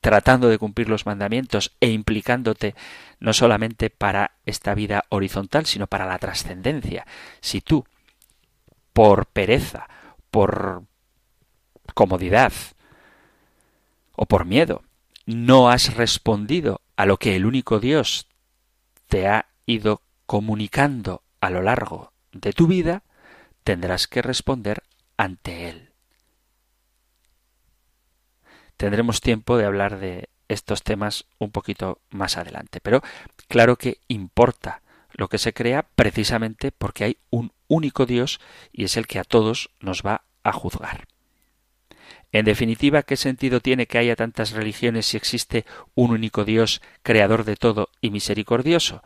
[0.00, 2.74] tratando de cumplir los mandamientos e implicándote
[3.20, 7.06] no solamente para esta vida horizontal, sino para la trascendencia.
[7.40, 7.84] Si tú,
[8.92, 9.88] por pereza,
[10.30, 10.84] por
[11.94, 12.52] comodidad
[14.12, 14.82] o por miedo
[15.26, 18.26] no has respondido a lo que el único Dios
[19.08, 23.02] te ha ido comunicando a lo largo de tu vida,
[23.64, 24.82] tendrás que responder
[25.16, 25.92] ante Él.
[28.76, 33.02] Tendremos tiempo de hablar de estos temas un poquito más adelante, pero
[33.48, 38.40] claro que importa lo que se crea precisamente porque hay un único Dios
[38.72, 41.06] y es el que a todos nos va a juzgar.
[42.30, 45.64] En definitiva, ¿qué sentido tiene que haya tantas religiones si existe
[45.94, 49.02] un único Dios, creador de todo y misericordioso?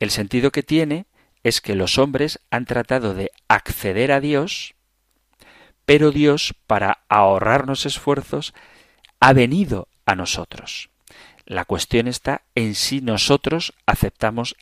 [0.00, 1.06] El sentido que tiene
[1.44, 4.74] es que los hombres han tratado de acceder a Dios,
[5.84, 8.54] pero Dios, para ahorrarnos esfuerzos,
[9.20, 10.90] ha venido a nosotros.
[11.46, 14.56] La cuestión está en si nosotros aceptamos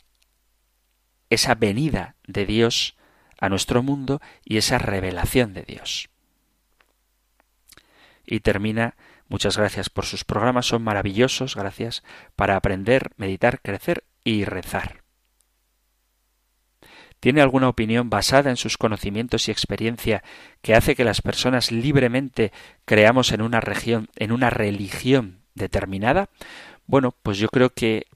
[1.30, 2.94] esa venida de Dios
[3.40, 6.10] a nuestro mundo y esa revelación de Dios
[8.26, 8.96] y termina
[9.28, 12.04] Muchas gracias por sus programas, son maravillosos, gracias
[12.36, 15.02] para aprender, meditar, crecer y rezar.
[17.18, 20.22] ¿Tiene alguna opinión basada en sus conocimientos y experiencia
[20.62, 22.52] que hace que las personas libremente
[22.84, 26.28] creamos en una región, en una religión determinada?
[26.86, 28.06] Bueno, pues yo creo que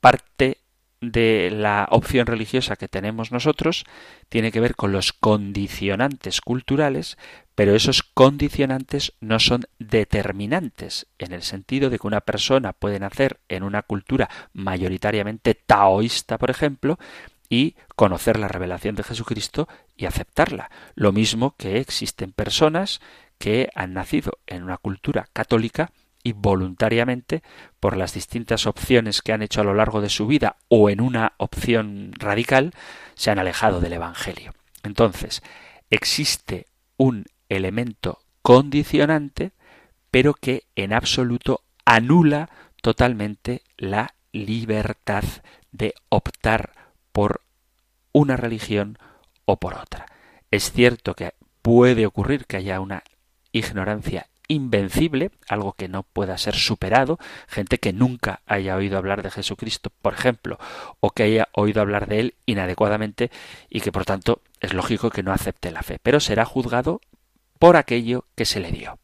[0.00, 0.58] parte
[1.00, 3.84] de la opción religiosa que tenemos nosotros
[4.28, 7.18] tiene que ver con los condicionantes culturales,
[7.54, 13.40] pero esos condicionantes no son determinantes, en el sentido de que una persona puede nacer
[13.48, 16.98] en una cultura mayoritariamente taoísta, por ejemplo,
[17.48, 20.70] y conocer la revelación de Jesucristo y aceptarla.
[20.94, 23.00] Lo mismo que existen personas
[23.38, 25.90] que han nacido en una cultura católica
[26.22, 27.42] y voluntariamente,
[27.80, 31.00] por las distintas opciones que han hecho a lo largo de su vida o en
[31.00, 32.72] una opción radical,
[33.14, 34.52] se han alejado del Evangelio.
[34.82, 35.42] Entonces,
[35.90, 39.52] existe un elemento condicionante,
[40.10, 42.50] pero que en absoluto anula
[42.82, 45.24] totalmente la libertad
[45.72, 46.72] de optar
[47.12, 47.42] por
[48.12, 48.98] una religión
[49.44, 50.06] o por otra.
[50.50, 53.02] Es cierto que puede ocurrir que haya una
[53.52, 59.30] ignorancia invencible, algo que no pueda ser superado, gente que nunca haya oído hablar de
[59.30, 60.58] Jesucristo, por ejemplo,
[61.00, 63.30] o que haya oído hablar de él inadecuadamente
[63.68, 67.00] y que por tanto es lógico que no acepte la fe, pero será juzgado
[67.58, 68.98] por aquello que se le dio.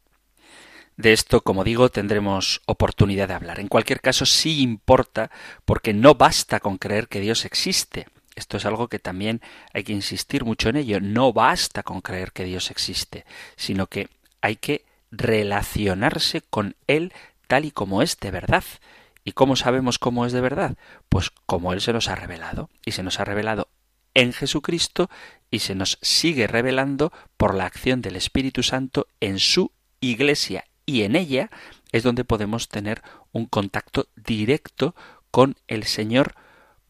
[0.97, 3.59] De esto, como digo, tendremos oportunidad de hablar.
[3.59, 5.29] En cualquier caso, sí importa
[5.65, 8.07] porque no basta con creer que Dios existe.
[8.35, 9.41] Esto es algo que también
[9.73, 11.01] hay que insistir mucho en ello.
[11.01, 13.25] No basta con creer que Dios existe,
[13.57, 14.07] sino que
[14.41, 14.84] hay que
[15.17, 17.13] relacionarse con Él
[17.47, 18.63] tal y como es de verdad.
[19.23, 20.77] ¿Y cómo sabemos cómo es de verdad?
[21.09, 22.69] Pues como Él se nos ha revelado.
[22.85, 23.69] Y se nos ha revelado
[24.13, 25.09] en Jesucristo
[25.51, 30.65] y se nos sigue revelando por la acción del Espíritu Santo en su iglesia.
[30.85, 31.49] Y en ella
[31.91, 33.01] es donde podemos tener
[33.31, 34.95] un contacto directo
[35.31, 36.35] con el Señor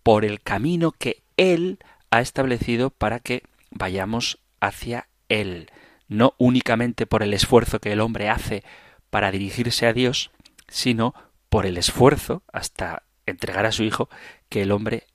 [0.03, 1.79] por el camino que Él
[2.11, 5.69] ha establecido para que vayamos hacia Él
[6.07, 8.63] no únicamente por el esfuerzo que el hombre hace
[9.09, 10.31] para dirigirse a Dios,
[10.67, 11.13] sino
[11.49, 14.09] por el esfuerzo hasta entregar a su Hijo
[14.49, 15.07] que el hombre,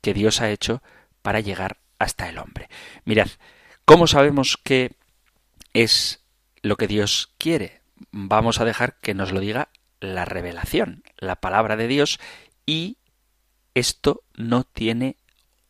[0.00, 0.82] que Dios ha hecho
[1.22, 2.68] para llegar hasta el hombre.
[3.04, 3.28] Mirad,
[3.84, 4.96] ¿cómo sabemos qué
[5.72, 6.24] es
[6.62, 7.80] lo que Dios quiere?
[8.10, 9.68] Vamos a dejar que nos lo diga
[10.00, 12.18] la revelación, la palabra de Dios,
[12.66, 12.98] y
[13.74, 15.16] esto no tiene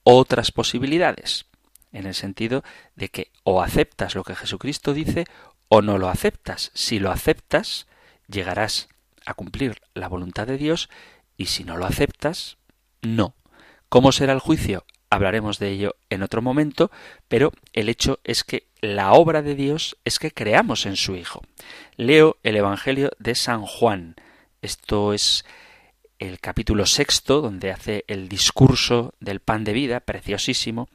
[0.04, 1.46] otras posibilidades
[1.92, 2.62] en el sentido
[2.96, 5.24] de que o aceptas lo que Jesucristo dice
[5.68, 6.70] o no lo aceptas.
[6.74, 7.86] Si lo aceptas,
[8.26, 8.88] llegarás
[9.24, 10.88] a cumplir la voluntad de Dios
[11.36, 12.58] y si no lo aceptas,
[13.00, 13.34] no.
[13.88, 14.84] ¿Cómo será el juicio?
[15.10, 16.90] Hablaremos de ello en otro momento,
[17.28, 21.42] pero el hecho es que la obra de Dios es que creamos en su Hijo.
[21.96, 24.16] Leo el Evangelio de San Juan.
[24.62, 25.44] Esto es
[26.18, 30.88] el capítulo sexto, donde hace el discurso del pan de vida, preciosísimo,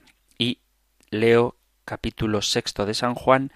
[1.10, 3.52] leo capítulo sexto de San Juan,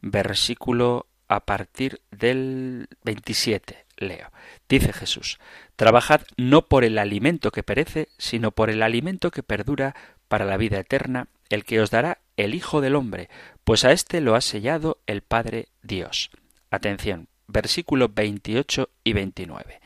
[0.00, 3.84] versículo a partir del 27.
[3.96, 4.32] Leo.
[4.68, 5.38] Dice Jesús,
[5.76, 9.94] Trabajad no por el alimento que perece, sino por el alimento que perdura
[10.28, 13.28] para la vida eterna, el que os dará el Hijo del Hombre,
[13.64, 16.30] pues a éste lo ha sellado el Padre Dios.
[16.70, 19.80] Atención, versículo 28 y 29.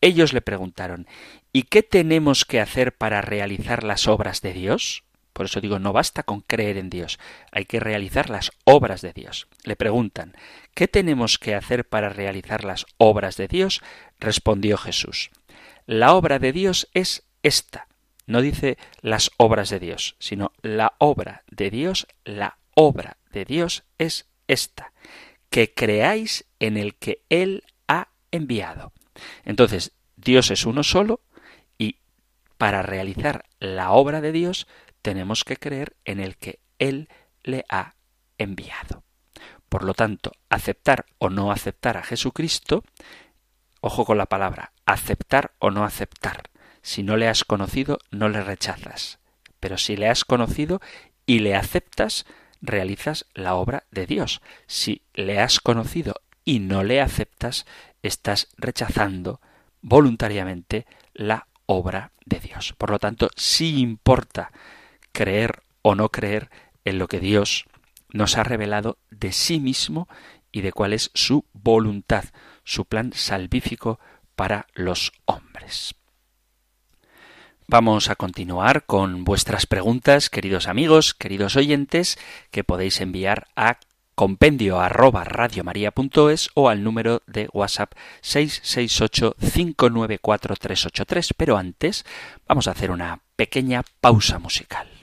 [0.00, 1.06] Ellos le preguntaron,
[1.52, 5.04] ¿y qué tenemos que hacer para realizar las obras de Dios?
[5.32, 7.18] Por eso digo, no basta con creer en Dios,
[7.52, 9.48] hay que realizar las obras de Dios.
[9.64, 10.34] Le preguntan,
[10.74, 13.80] ¿qué tenemos que hacer para realizar las obras de Dios?
[14.18, 15.30] Respondió Jesús,
[15.86, 17.86] la obra de Dios es esta.
[18.26, 23.84] No dice las obras de Dios, sino la obra de Dios, la obra de Dios
[23.98, 24.92] es esta,
[25.48, 28.92] que creáis en el que Él ha enviado.
[29.44, 31.20] Entonces, Dios es uno solo
[31.78, 31.96] y
[32.58, 34.66] para realizar la obra de Dios
[35.02, 37.08] tenemos que creer en el que Él
[37.42, 37.94] le ha
[38.38, 39.04] enviado.
[39.68, 42.82] Por lo tanto, aceptar o no aceptar a Jesucristo,
[43.80, 46.50] ojo con la palabra, aceptar o no aceptar.
[46.82, 49.20] Si no le has conocido, no le rechazas.
[49.60, 50.80] Pero si le has conocido
[51.26, 52.26] y le aceptas,
[52.60, 54.40] realizas la obra de Dios.
[54.66, 57.66] Si le has conocido y no le aceptas,
[58.02, 59.40] estás rechazando
[59.82, 62.74] voluntariamente la obra de Dios.
[62.76, 64.50] Por lo tanto, sí importa
[65.12, 66.50] creer o no creer
[66.84, 67.66] en lo que Dios
[68.12, 70.08] nos ha revelado de sí mismo
[70.52, 72.24] y de cuál es su voluntad,
[72.64, 74.00] su plan salvífico
[74.34, 75.94] para los hombres.
[77.68, 82.18] Vamos a continuar con vuestras preguntas, queridos amigos, queridos oyentes,
[82.50, 83.78] que podéis enviar a
[84.16, 87.92] compendio arroba radiomaria.es o al número de WhatsApp
[88.22, 91.34] 668 594 383.
[91.36, 92.04] Pero antes
[92.48, 94.99] vamos a hacer una pequeña pausa musical.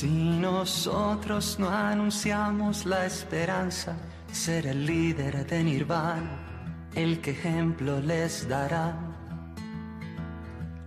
[0.00, 3.94] Si nosotros no anunciamos la esperanza,
[4.32, 6.38] ser el líder de Nirvana,
[6.94, 8.94] el que ejemplo les dará.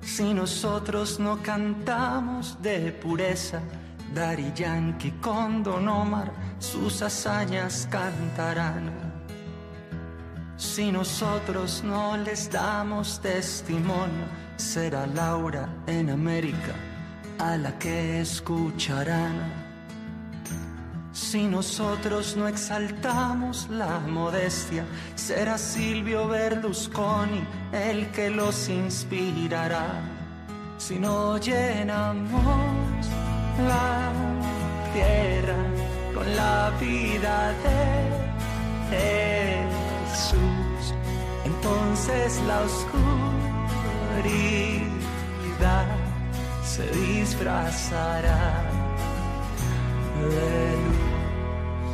[0.02, 3.62] Si nosotros no cantamos de pureza,
[4.16, 5.88] Dari Yankee con Don
[6.58, 8.92] sus hazañas cantarán.
[10.58, 14.26] Si nosotros no les damos testimonio,
[14.58, 16.74] será Laura en América
[17.40, 19.64] a la que escucharán.
[21.14, 24.84] Si nosotros no exaltamos la modestia,
[25.16, 30.02] será Silvio Berlusconi el que los inspirará.
[30.78, 33.08] Si no llenamos
[33.60, 34.12] la
[34.94, 35.56] tierra
[36.16, 38.14] con la vida de
[40.10, 40.94] Jesús,
[41.46, 43.14] entonces la oscuridad
[46.76, 48.64] se disfrazará
[50.20, 51.86] de luz.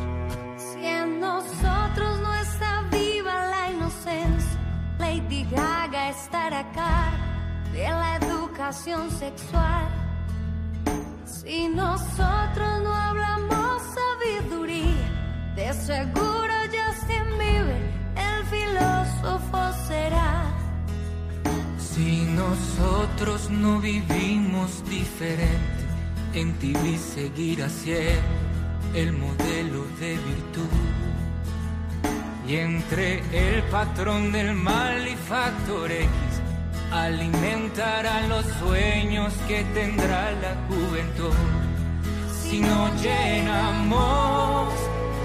[0.58, 4.60] Si en nosotros no está viva la inocencia,
[4.98, 7.12] Lady Gaga estará acá
[7.74, 9.88] de la educación sexual.
[11.26, 15.10] Si nosotros no hablamos sabiduría,
[15.58, 17.84] de seguro Justin Bieber,
[18.16, 20.59] el filósofo será.
[22.00, 25.84] Si nosotros no vivimos diferente,
[26.34, 30.72] en ti vi seguir siendo el modelo de virtud.
[32.48, 36.10] Y entre el patrón del mal y factor X,
[36.90, 41.36] alimentarán los sueños que tendrá la juventud.
[42.44, 44.74] Si no llenamos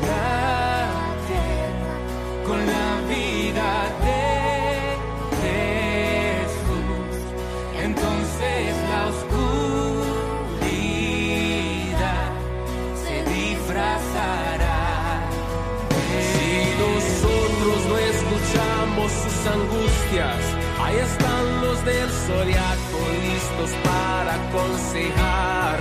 [0.08, 0.90] la
[1.28, 3.33] tierra con la vida
[18.94, 20.38] escuchamos sus angustias,
[20.80, 25.78] ahí están los del zodiaco listos para aconsejar.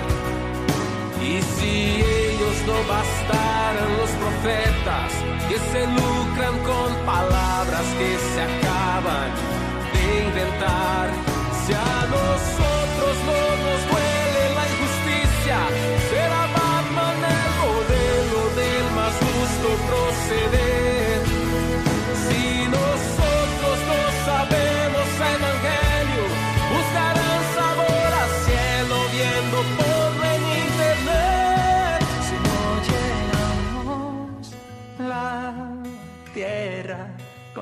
[1.22, 5.12] Y si ellos no bastaran los profetas
[5.50, 9.32] que se lucran con palabras que se acaban
[9.94, 11.10] de inventar,
[11.66, 14.03] si a nosotros no nos duele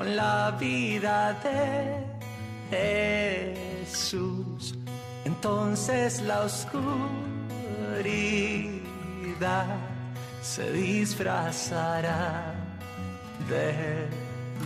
[0.02, 2.04] con la vida de
[3.84, 4.74] Jesús,
[5.24, 7.06] entonces la oscuridad
[10.42, 12.52] se disfrazará
[13.48, 14.08] de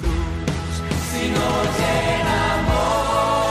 [0.01, 0.83] luz.
[1.11, 3.46] Si no llenamos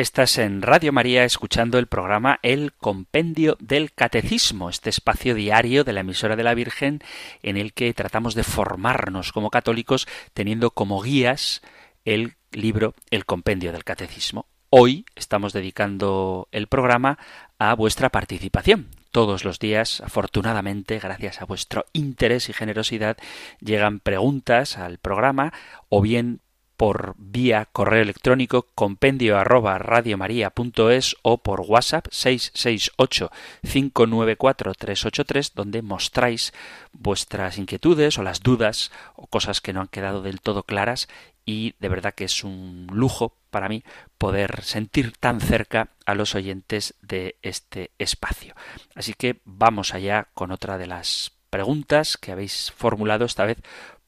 [0.00, 5.92] Estás en Radio María escuchando el programa El Compendio del Catecismo, este espacio diario de
[5.92, 7.02] la emisora de la Virgen
[7.42, 11.60] en el que tratamos de formarnos como católicos teniendo como guías
[12.06, 14.46] el libro El Compendio del Catecismo.
[14.70, 17.18] Hoy estamos dedicando el programa
[17.58, 18.88] a vuestra participación.
[19.10, 23.18] Todos los días, afortunadamente, gracias a vuestro interés y generosidad,
[23.60, 25.52] llegan preguntas al programa
[25.90, 26.40] o bien
[26.80, 33.30] por vía correo electrónico compendio arroba radiomaria.es o por WhatsApp 668
[33.70, 36.54] 594 383 donde mostráis
[36.92, 41.06] vuestras inquietudes o las dudas o cosas que no han quedado del todo claras
[41.44, 43.84] y de verdad que es un lujo para mí
[44.16, 48.54] poder sentir tan cerca a los oyentes de este espacio.
[48.94, 53.58] Así que vamos allá con otra de las preguntas que habéis formulado esta vez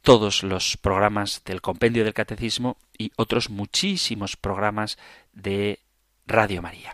[0.02, 4.98] todos los programas del Compendio del Catecismo y otros muchísimos programas
[5.32, 5.80] de
[6.26, 6.92] Radio María.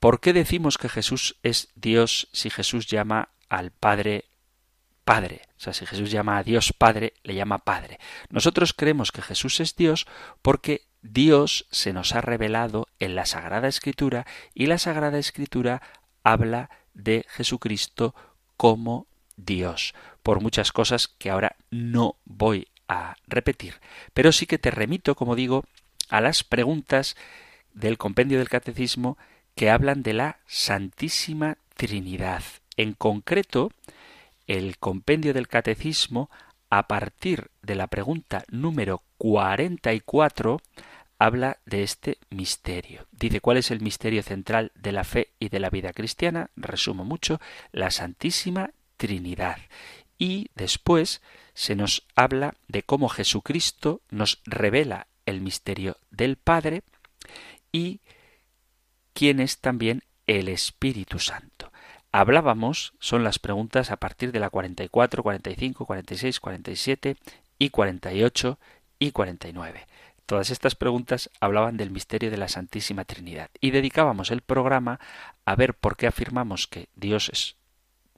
[0.00, 4.24] ¿Por qué decimos que Jesús es Dios si Jesús llama al Padre
[5.04, 5.42] Padre?
[5.56, 8.00] O sea, si Jesús llama a Dios Padre, le llama Padre.
[8.28, 10.08] Nosotros creemos que Jesús es Dios
[10.42, 15.82] porque Dios se nos ha revelado en la Sagrada Escritura y la Sagrada Escritura
[16.24, 18.16] habla de Jesucristo
[18.62, 19.92] como Dios,
[20.22, 23.80] por muchas cosas que ahora no voy a repetir.
[24.14, 25.64] Pero sí que te remito, como digo,
[26.10, 27.16] a las preguntas
[27.74, 29.18] del compendio del catecismo
[29.56, 32.44] que hablan de la Santísima Trinidad.
[32.76, 33.72] En concreto,
[34.46, 36.30] el compendio del catecismo,
[36.70, 40.60] a partir de la pregunta número 44,
[41.24, 43.06] habla de este misterio.
[43.12, 46.50] Dice cuál es el misterio central de la fe y de la vida cristiana.
[46.56, 49.58] Resumo mucho, la Santísima Trinidad.
[50.18, 51.22] Y después
[51.54, 56.82] se nos habla de cómo Jesucristo nos revela el misterio del Padre
[57.70, 58.00] y
[59.12, 61.72] quién es también el Espíritu Santo.
[62.10, 67.16] Hablábamos, son las preguntas a partir de la 44, 45, 46, 47
[67.60, 68.58] y 48
[68.98, 69.86] y 49.
[70.26, 75.00] Todas estas preguntas hablaban del misterio de la Santísima Trinidad y dedicábamos el programa
[75.44, 77.56] a ver por qué afirmamos que Dios es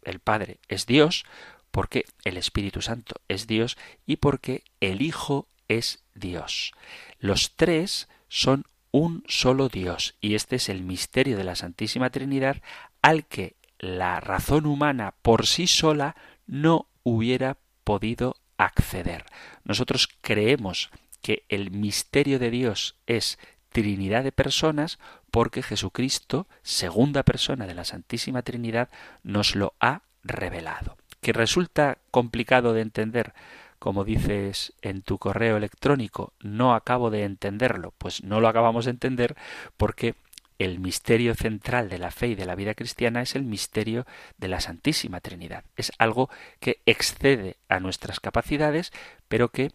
[0.05, 1.25] el Padre es Dios,
[1.71, 3.77] porque el Espíritu Santo es Dios
[4.07, 6.73] y porque el Hijo es Dios.
[7.19, 12.63] Los tres son un solo Dios y este es el misterio de la Santísima Trinidad
[13.03, 16.15] al que la razón humana por sí sola
[16.47, 19.25] no hubiera podido acceder.
[19.65, 20.91] Nosotros creemos
[21.25, 23.39] que el misterio de Dios es
[23.71, 24.99] Trinidad de personas
[25.31, 28.91] porque Jesucristo, segunda persona de la Santísima Trinidad,
[29.23, 30.99] nos lo ha revelado.
[31.23, 33.33] Que resulta complicado de entender,
[33.79, 38.91] como dices en tu correo electrónico, no acabo de entenderlo, pues no lo acabamos de
[38.91, 39.35] entender
[39.79, 40.17] porque
[40.59, 44.07] el misterio central de la fe y de la vida cristiana es el misterio
[44.37, 45.65] de la Santísima Trinidad.
[45.75, 46.29] Es algo
[46.61, 48.93] que excede a nuestras capacidades,
[49.27, 49.73] pero que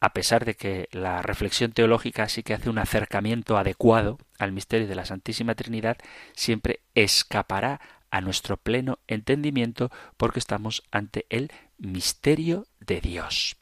[0.00, 4.86] a pesar de que la reflexión teológica sí que hace un acercamiento adecuado al misterio
[4.86, 5.96] de la Santísima Trinidad,
[6.34, 7.80] siempre escapará
[8.10, 13.56] a nuestro pleno entendimiento porque estamos ante el misterio de Dios.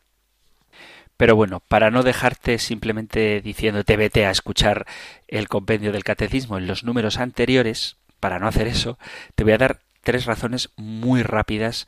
[1.17, 4.87] Pero bueno, para no dejarte simplemente diciéndote vete a escuchar
[5.29, 8.99] el compendio del catecismo en los números anteriores, para no hacer eso,
[9.35, 11.87] te voy a dar tres razones muy rápidas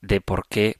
[0.00, 0.76] de por qué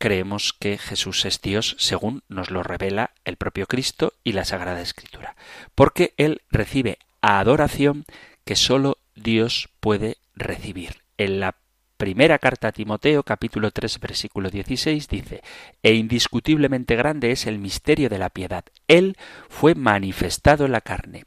[0.00, 4.80] creemos que Jesús es Dios según nos lo revela el propio Cristo y la Sagrada
[4.80, 5.36] Escritura.
[5.74, 8.06] Porque Él recibe adoración
[8.46, 11.02] que sólo Dios puede recibir.
[11.18, 11.56] En la
[11.98, 15.42] primera carta a Timoteo, capítulo 3, versículo 16, dice,
[15.82, 18.64] E indiscutiblemente grande es el misterio de la piedad.
[18.88, 19.18] Él
[19.50, 21.24] fue manifestado en la carne,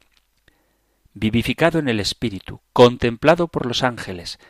[1.12, 4.40] vivificado en el Espíritu, contemplado por los ángeles,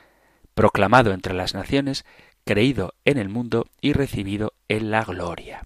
[0.55, 2.07] proclamado entre las naciones,
[2.45, 5.62] creído en el mundo y recibido en la gloria.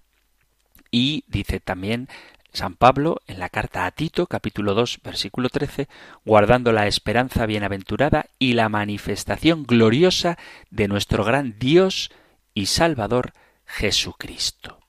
[0.91, 2.07] Y dice también
[2.51, 5.87] San Pablo en la carta a Tito capítulo 2 versículo 13,
[6.25, 10.37] guardando la esperanza bienaventurada y la manifestación gloriosa
[10.71, 12.11] de nuestro gran Dios
[12.53, 13.33] y Salvador
[13.65, 14.79] Jesucristo.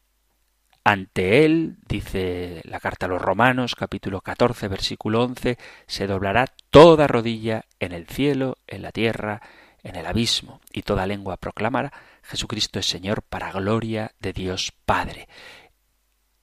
[0.83, 7.07] Ante él, dice la carta a los Romanos capítulo 14 versículo 11, se doblará toda
[7.07, 9.43] rodilla en el cielo, en la tierra,
[9.83, 15.29] en el abismo, y toda lengua proclamará Jesucristo es Señor para gloria de Dios Padre.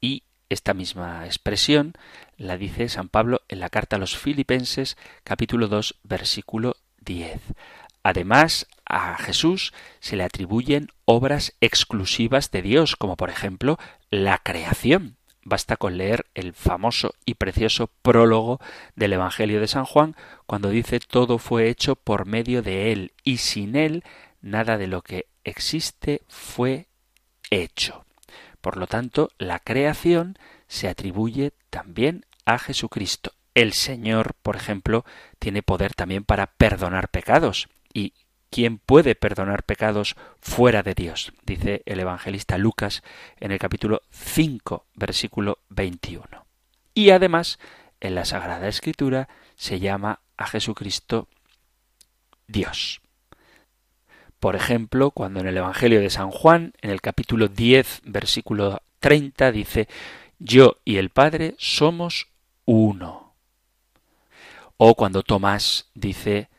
[0.01, 1.93] Y Esta misma expresión
[2.37, 7.41] la dice San Pablo en la carta a los Filipenses capítulo 2 versículo 10.
[8.01, 13.77] Además, a Jesús se le atribuyen obras exclusivas de Dios, como por ejemplo
[14.09, 15.16] la creación.
[15.49, 18.59] Basta con leer el famoso y precioso prólogo
[18.97, 20.13] del Evangelio de San Juan,
[20.45, 24.03] cuando dice todo fue hecho por medio de Él, y sin Él
[24.41, 26.87] nada de lo que existe fue
[27.49, 28.03] hecho.
[28.59, 30.37] Por lo tanto, la creación
[30.67, 33.31] se atribuye también a Jesucristo.
[33.55, 35.05] El Señor, por ejemplo,
[35.39, 37.69] tiene poder también para perdonar pecados.
[37.93, 38.11] ¿Y
[38.49, 41.33] quién puede perdonar pecados fuera de Dios?
[41.43, 43.03] Dice el evangelista Lucas
[43.39, 46.45] en el capítulo 5, versículo 21.
[46.93, 47.59] Y además,
[47.99, 51.27] en la Sagrada Escritura se llama a Jesucristo
[52.47, 53.01] Dios.
[54.39, 59.51] Por ejemplo, cuando en el Evangelio de San Juan, en el capítulo 10, versículo 30,
[59.51, 59.87] dice,
[60.37, 62.27] Yo y el Padre somos
[62.65, 63.33] uno.
[64.77, 66.49] O cuando Tomás dice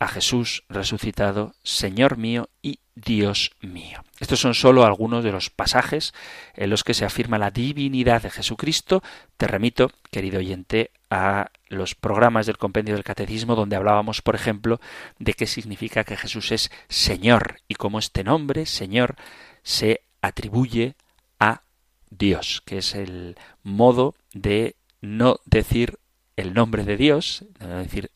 [0.00, 4.04] a Jesús resucitado, Señor mío y Dios mío.
[4.20, 6.14] Estos son solo algunos de los pasajes
[6.54, 9.02] en los que se afirma la divinidad de Jesucristo.
[9.36, 14.80] Te remito, querido oyente, a los programas del compendio del catecismo donde hablábamos, por ejemplo,
[15.18, 19.16] de qué significa que Jesús es Señor y cómo este nombre, Señor,
[19.62, 20.94] se atribuye
[21.40, 21.62] a
[22.10, 25.98] Dios, que es el modo de no decir
[26.36, 28.10] el nombre de Dios, no decir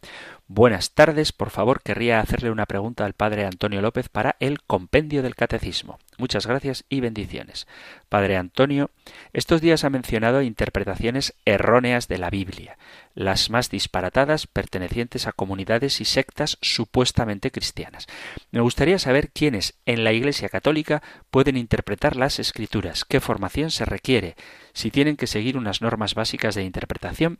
[0.52, 5.24] Buenas tardes, por favor querría hacerle una pregunta al padre Antonio López para el compendio
[5.24, 5.98] del catecismo.
[6.18, 7.68] Muchas gracias y bendiciones.
[8.10, 8.92] Padre Antonio,
[9.34, 12.78] estos días ha mencionado interpretaciones erróneas de la Biblia,
[13.16, 18.06] las más disparatadas pertenecientes a comunidades y sectas supuestamente cristianas.
[18.52, 21.02] Me gustaría saber quiénes en la Iglesia Católica
[21.32, 24.36] pueden interpretar las escrituras, qué formación se requiere,
[24.74, 27.40] si tienen que seguir unas normas básicas de interpretación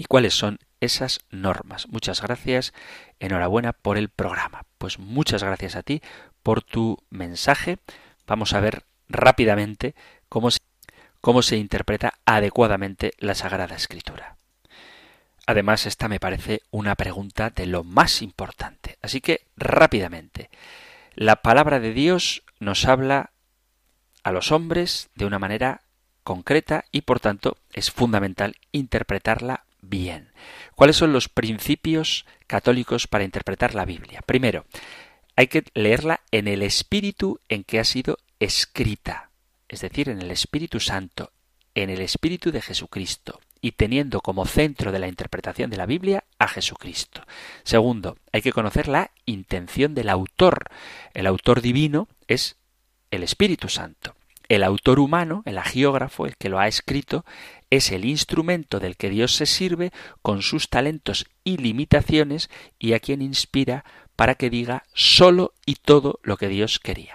[0.00, 1.86] y cuáles son esas normas.
[1.88, 2.72] Muchas gracias,
[3.18, 4.64] enhorabuena por el programa.
[4.78, 6.00] Pues muchas gracias a ti
[6.42, 7.76] por tu mensaje.
[8.26, 9.94] Vamos a ver rápidamente
[10.30, 10.60] cómo se,
[11.20, 14.36] cómo se interpreta adecuadamente la Sagrada Escritura.
[15.44, 18.96] Además, esta me parece una pregunta de lo más importante.
[19.02, 20.48] Así que rápidamente.
[21.14, 23.32] La palabra de Dios nos habla
[24.22, 25.82] a los hombres de una manera
[26.22, 30.32] concreta y por tanto es fundamental interpretarla bien.
[30.74, 34.22] ¿Cuáles son los principios católicos para interpretar la Biblia?
[34.24, 34.64] Primero,
[35.36, 39.30] hay que leerla en el espíritu en que ha sido escrita,
[39.68, 41.32] es decir, en el Espíritu Santo,
[41.74, 46.24] en el Espíritu de Jesucristo, y teniendo como centro de la interpretación de la Biblia
[46.38, 47.22] a Jesucristo.
[47.62, 50.64] Segundo, hay que conocer la intención del autor.
[51.12, 52.56] El autor divino es
[53.10, 54.14] el Espíritu Santo.
[54.50, 57.24] El autor humano, el agiógrafo, el que lo ha escrito,
[57.70, 59.92] es el instrumento del que Dios se sirve
[60.22, 63.84] con sus talentos y limitaciones y a quien inspira
[64.16, 67.14] para que diga solo y todo lo que Dios quería.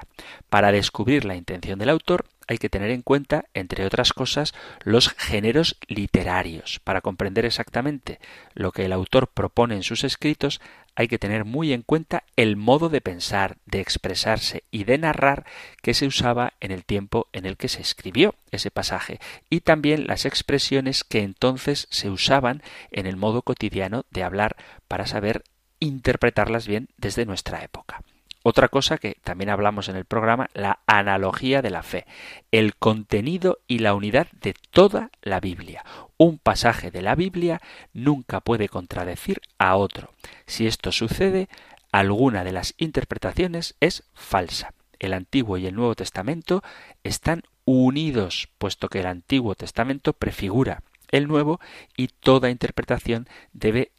[0.49, 4.53] Para descubrir la intención del autor hay que tener en cuenta, entre otras cosas,
[4.85, 6.79] los géneros literarios.
[6.85, 8.21] Para comprender exactamente
[8.53, 10.61] lo que el autor propone en sus escritos,
[10.95, 15.45] hay que tener muy en cuenta el modo de pensar, de expresarse y de narrar
[15.81, 19.19] que se usaba en el tiempo en el que se escribió ese pasaje
[19.49, 24.55] y también las expresiones que entonces se usaban en el modo cotidiano de hablar
[24.87, 25.43] para saber
[25.79, 28.01] interpretarlas bien desde nuestra época.
[28.47, 32.05] Otra cosa que también hablamos en el programa, la analogía de la fe,
[32.51, 35.83] el contenido y la unidad de toda la Biblia.
[36.17, 37.59] Un pasaje de la Biblia
[37.91, 40.11] nunca puede contradecir a otro.
[40.45, 41.49] Si esto sucede,
[41.91, 44.75] alguna de las interpretaciones es falsa.
[44.99, 46.61] El Antiguo y el Nuevo Testamento
[47.03, 51.59] están unidos, puesto que el Antiguo Testamento prefigura el Nuevo
[51.97, 53.91] y toda interpretación debe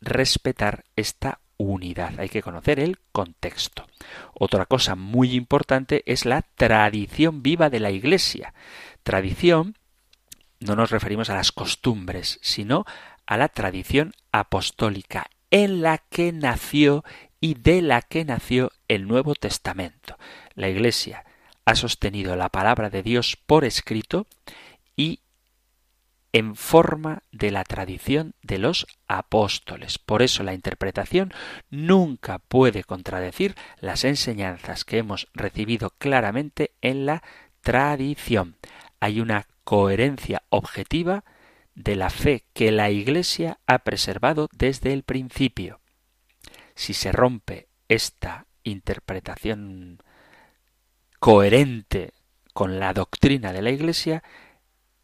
[0.00, 2.18] respetar esta unidad.
[2.18, 3.86] Hay que conocer el contexto.
[4.34, 8.54] Otra cosa muy importante es la tradición viva de la Iglesia.
[9.02, 9.76] Tradición
[10.60, 12.84] no nos referimos a las costumbres, sino
[13.26, 17.04] a la tradición apostólica en la que nació
[17.40, 20.16] y de la que nació el Nuevo Testamento.
[20.54, 21.24] La Iglesia
[21.64, 24.26] ha sostenido la palabra de Dios por escrito
[24.96, 25.20] y
[26.34, 30.00] en forma de la tradición de los apóstoles.
[30.00, 31.32] Por eso la interpretación
[31.70, 37.22] nunca puede contradecir las enseñanzas que hemos recibido claramente en la
[37.60, 38.56] tradición.
[38.98, 41.22] Hay una coherencia objetiva
[41.76, 45.80] de la fe que la Iglesia ha preservado desde el principio.
[46.74, 50.02] Si se rompe esta interpretación
[51.20, 52.12] coherente
[52.52, 54.24] con la doctrina de la Iglesia,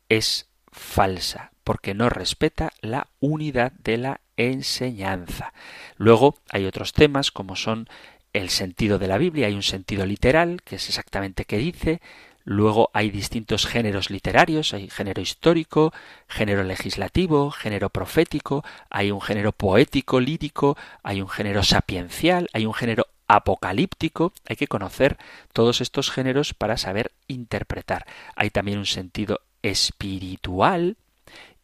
[0.08, 5.52] es falsa, porque no respeta la unidad de la enseñanza.
[5.96, 7.88] Luego hay otros temas como son
[8.32, 12.00] el sentido de la Biblia, hay un sentido literal, que es exactamente qué dice,
[12.44, 15.92] Luego hay distintos géneros literarios, hay género histórico,
[16.26, 22.72] género legislativo, género profético, hay un género poético, lírico, hay un género sapiencial, hay un
[22.74, 24.32] género apocalíptico.
[24.48, 25.16] Hay que conocer
[25.52, 28.06] todos estos géneros para saber interpretar.
[28.34, 30.96] Hay también un sentido espiritual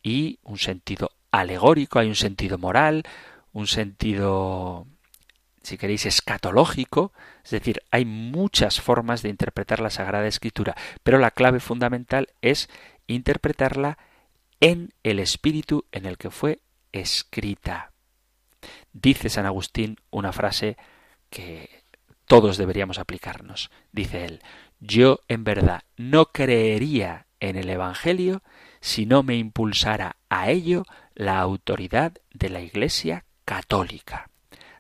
[0.02, 3.04] y un sentido alegórico, hay un sentido moral,
[3.52, 4.86] un sentido,
[5.62, 7.12] si queréis, escatológico,
[7.44, 12.68] es decir, hay muchas formas de interpretar la Sagrada Escritura, pero la clave fundamental es
[13.06, 13.98] interpretarla
[14.60, 16.60] en el espíritu en el que fue
[16.92, 17.92] escrita.
[18.92, 20.76] Dice San Agustín una frase
[21.30, 21.84] que
[22.26, 23.70] todos deberíamos aplicarnos.
[23.92, 24.42] Dice él,
[24.80, 28.42] yo en verdad no creería en el Evangelio
[28.80, 30.84] si no me impulsara a ello
[31.14, 34.30] la autoridad de la Iglesia católica.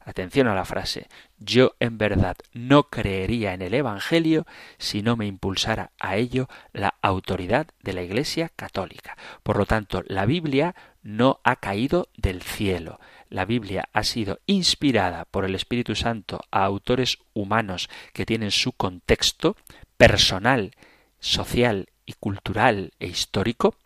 [0.06, 1.08] Atención a la frase.
[1.38, 4.46] Yo en verdad no creería en el Evangelio
[4.78, 9.16] si no me impulsara a ello la autoridad de la Iglesia católica.
[9.42, 13.00] Por lo tanto, la Biblia no ha caído del cielo.
[13.30, 18.70] La Biblia ha sido inspirada por el Espíritu Santo a autores humanos que tienen su
[18.70, 19.56] contexto
[19.96, 20.70] personal,
[21.18, 23.76] social y cultural e histórico,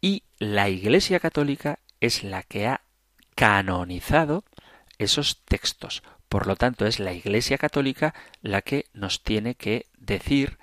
[0.00, 2.82] y la Iglesia Católica es la que ha
[3.34, 4.44] canonizado
[4.98, 6.02] esos textos.
[6.28, 10.58] Por lo tanto, es la Iglesia Católica la que nos tiene que decir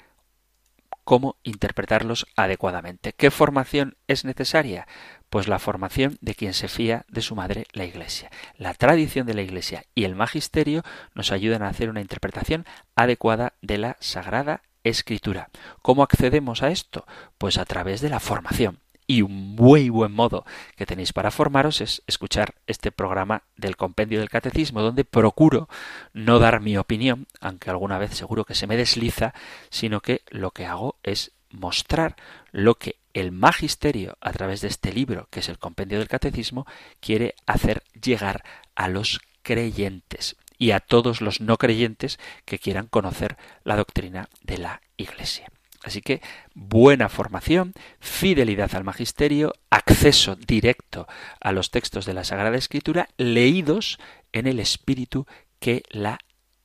[1.04, 3.14] cómo interpretarlos adecuadamente.
[3.14, 4.88] ¿Qué formación es necesaria?
[5.30, 8.30] Pues la formación de quien se fía de su madre, la Iglesia.
[8.58, 10.84] La tradición de la Iglesia y el magisterio
[11.16, 15.50] nos ayudan a hacer una interpretación adecuada de la Sagrada escritura.
[15.82, 17.06] ¿Cómo accedemos a esto?
[17.38, 18.80] Pues a través de la formación.
[19.08, 24.20] Y un muy buen modo que tenéis para formaros es escuchar este programa del compendio
[24.20, 25.68] del catecismo, donde procuro
[26.14, 29.34] no dar mi opinión, aunque alguna vez seguro que se me desliza,
[29.72, 32.18] sino que lo que hago es mostrar
[32.52, 36.68] lo que el magisterio, a través de este libro, que es el compendio del catecismo,
[37.00, 38.44] quiere hacer llegar
[38.76, 44.60] a los creyentes y a todos los no creyentes que quieran conocer la doctrina de
[44.60, 45.50] la Iglesia.
[45.82, 46.22] Así que
[46.54, 51.08] buena formación, fidelidad al magisterio, acceso directo
[51.40, 53.98] a los textos de la Sagrada Escritura leídos
[54.34, 55.26] en el espíritu
[55.60, 56.20] que la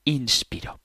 [0.04, 0.80] inspiró.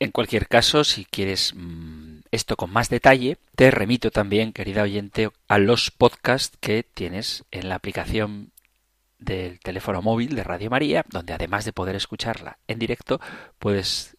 [0.00, 5.30] En cualquier caso, si quieres mm, esto con más detalle, te remito también, querida oyente,
[5.46, 8.51] a los podcasts que tienes en la aplicación
[9.24, 13.20] del teléfono móvil de Radio María, donde además de poder escucharla en directo,
[13.58, 14.16] puedes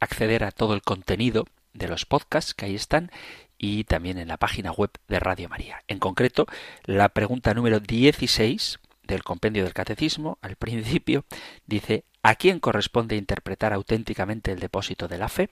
[0.00, 3.10] acceder a todo el contenido de los podcasts que ahí están
[3.56, 5.82] y también en la página web de Radio María.
[5.86, 6.46] En concreto,
[6.84, 11.24] la pregunta número 16 del compendio del catecismo, al principio,
[11.66, 15.50] dice ¿a quién corresponde interpretar auténticamente el depósito de la fe?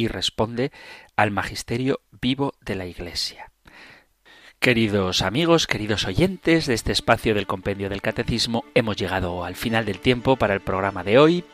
[0.00, 0.72] y responde
[1.16, 3.49] al magisterio vivo de la Iglesia.
[4.60, 9.86] Queridos amigos, queridos oyentes de este espacio del Compendio del Catecismo, hemos llegado al final
[9.86, 11.44] del tiempo para el programa de hoy.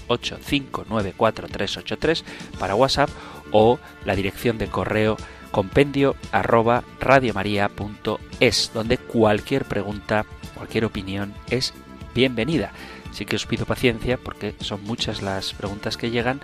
[0.08, 2.24] 668-594-383
[2.58, 3.10] para WhatsApp
[3.52, 5.18] o la dirección de correo
[5.52, 10.26] compendio arroba radiomaria.es, donde cualquier pregunta
[10.60, 11.74] Cualquier opinión es
[12.14, 12.74] bienvenida.
[13.14, 16.41] Sí que os pido paciencia porque son muchas las preguntas que llegan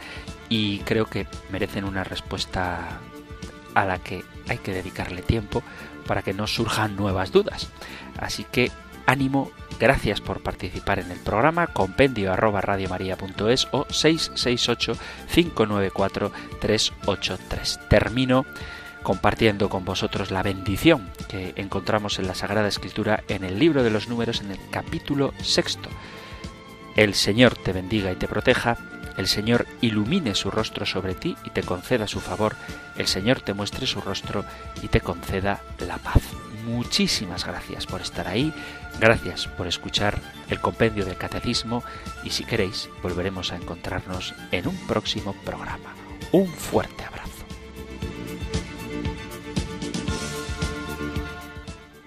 [0.48, 3.02] y creo que merecen una respuesta
[3.74, 5.64] a la que hay que dedicarle tiempo
[6.08, 7.68] para que no surjan nuevas dudas.
[8.18, 8.72] Así que
[9.06, 9.52] ánimo,
[9.82, 14.94] gracias por participar en el programa, compendio arroba radiomaria.es o 668
[15.34, 17.80] 594 383.
[17.90, 18.46] Termino
[19.06, 23.92] compartiendo con vosotros la bendición que encontramos en la Sagrada Escritura en el libro de
[23.92, 25.90] los números en el capítulo sexto.
[26.96, 28.78] El Señor te bendiga y te proteja,
[29.16, 32.56] el Señor ilumine su rostro sobre ti y te conceda su favor,
[32.98, 34.44] el Señor te muestre su rostro
[34.82, 36.24] y te conceda la paz.
[36.66, 38.52] Muchísimas gracias por estar ahí,
[39.00, 41.84] gracias por escuchar el compendio del catecismo
[42.24, 45.94] y si queréis volveremos a encontrarnos en un próximo programa.
[46.32, 47.25] Un fuerte abrazo.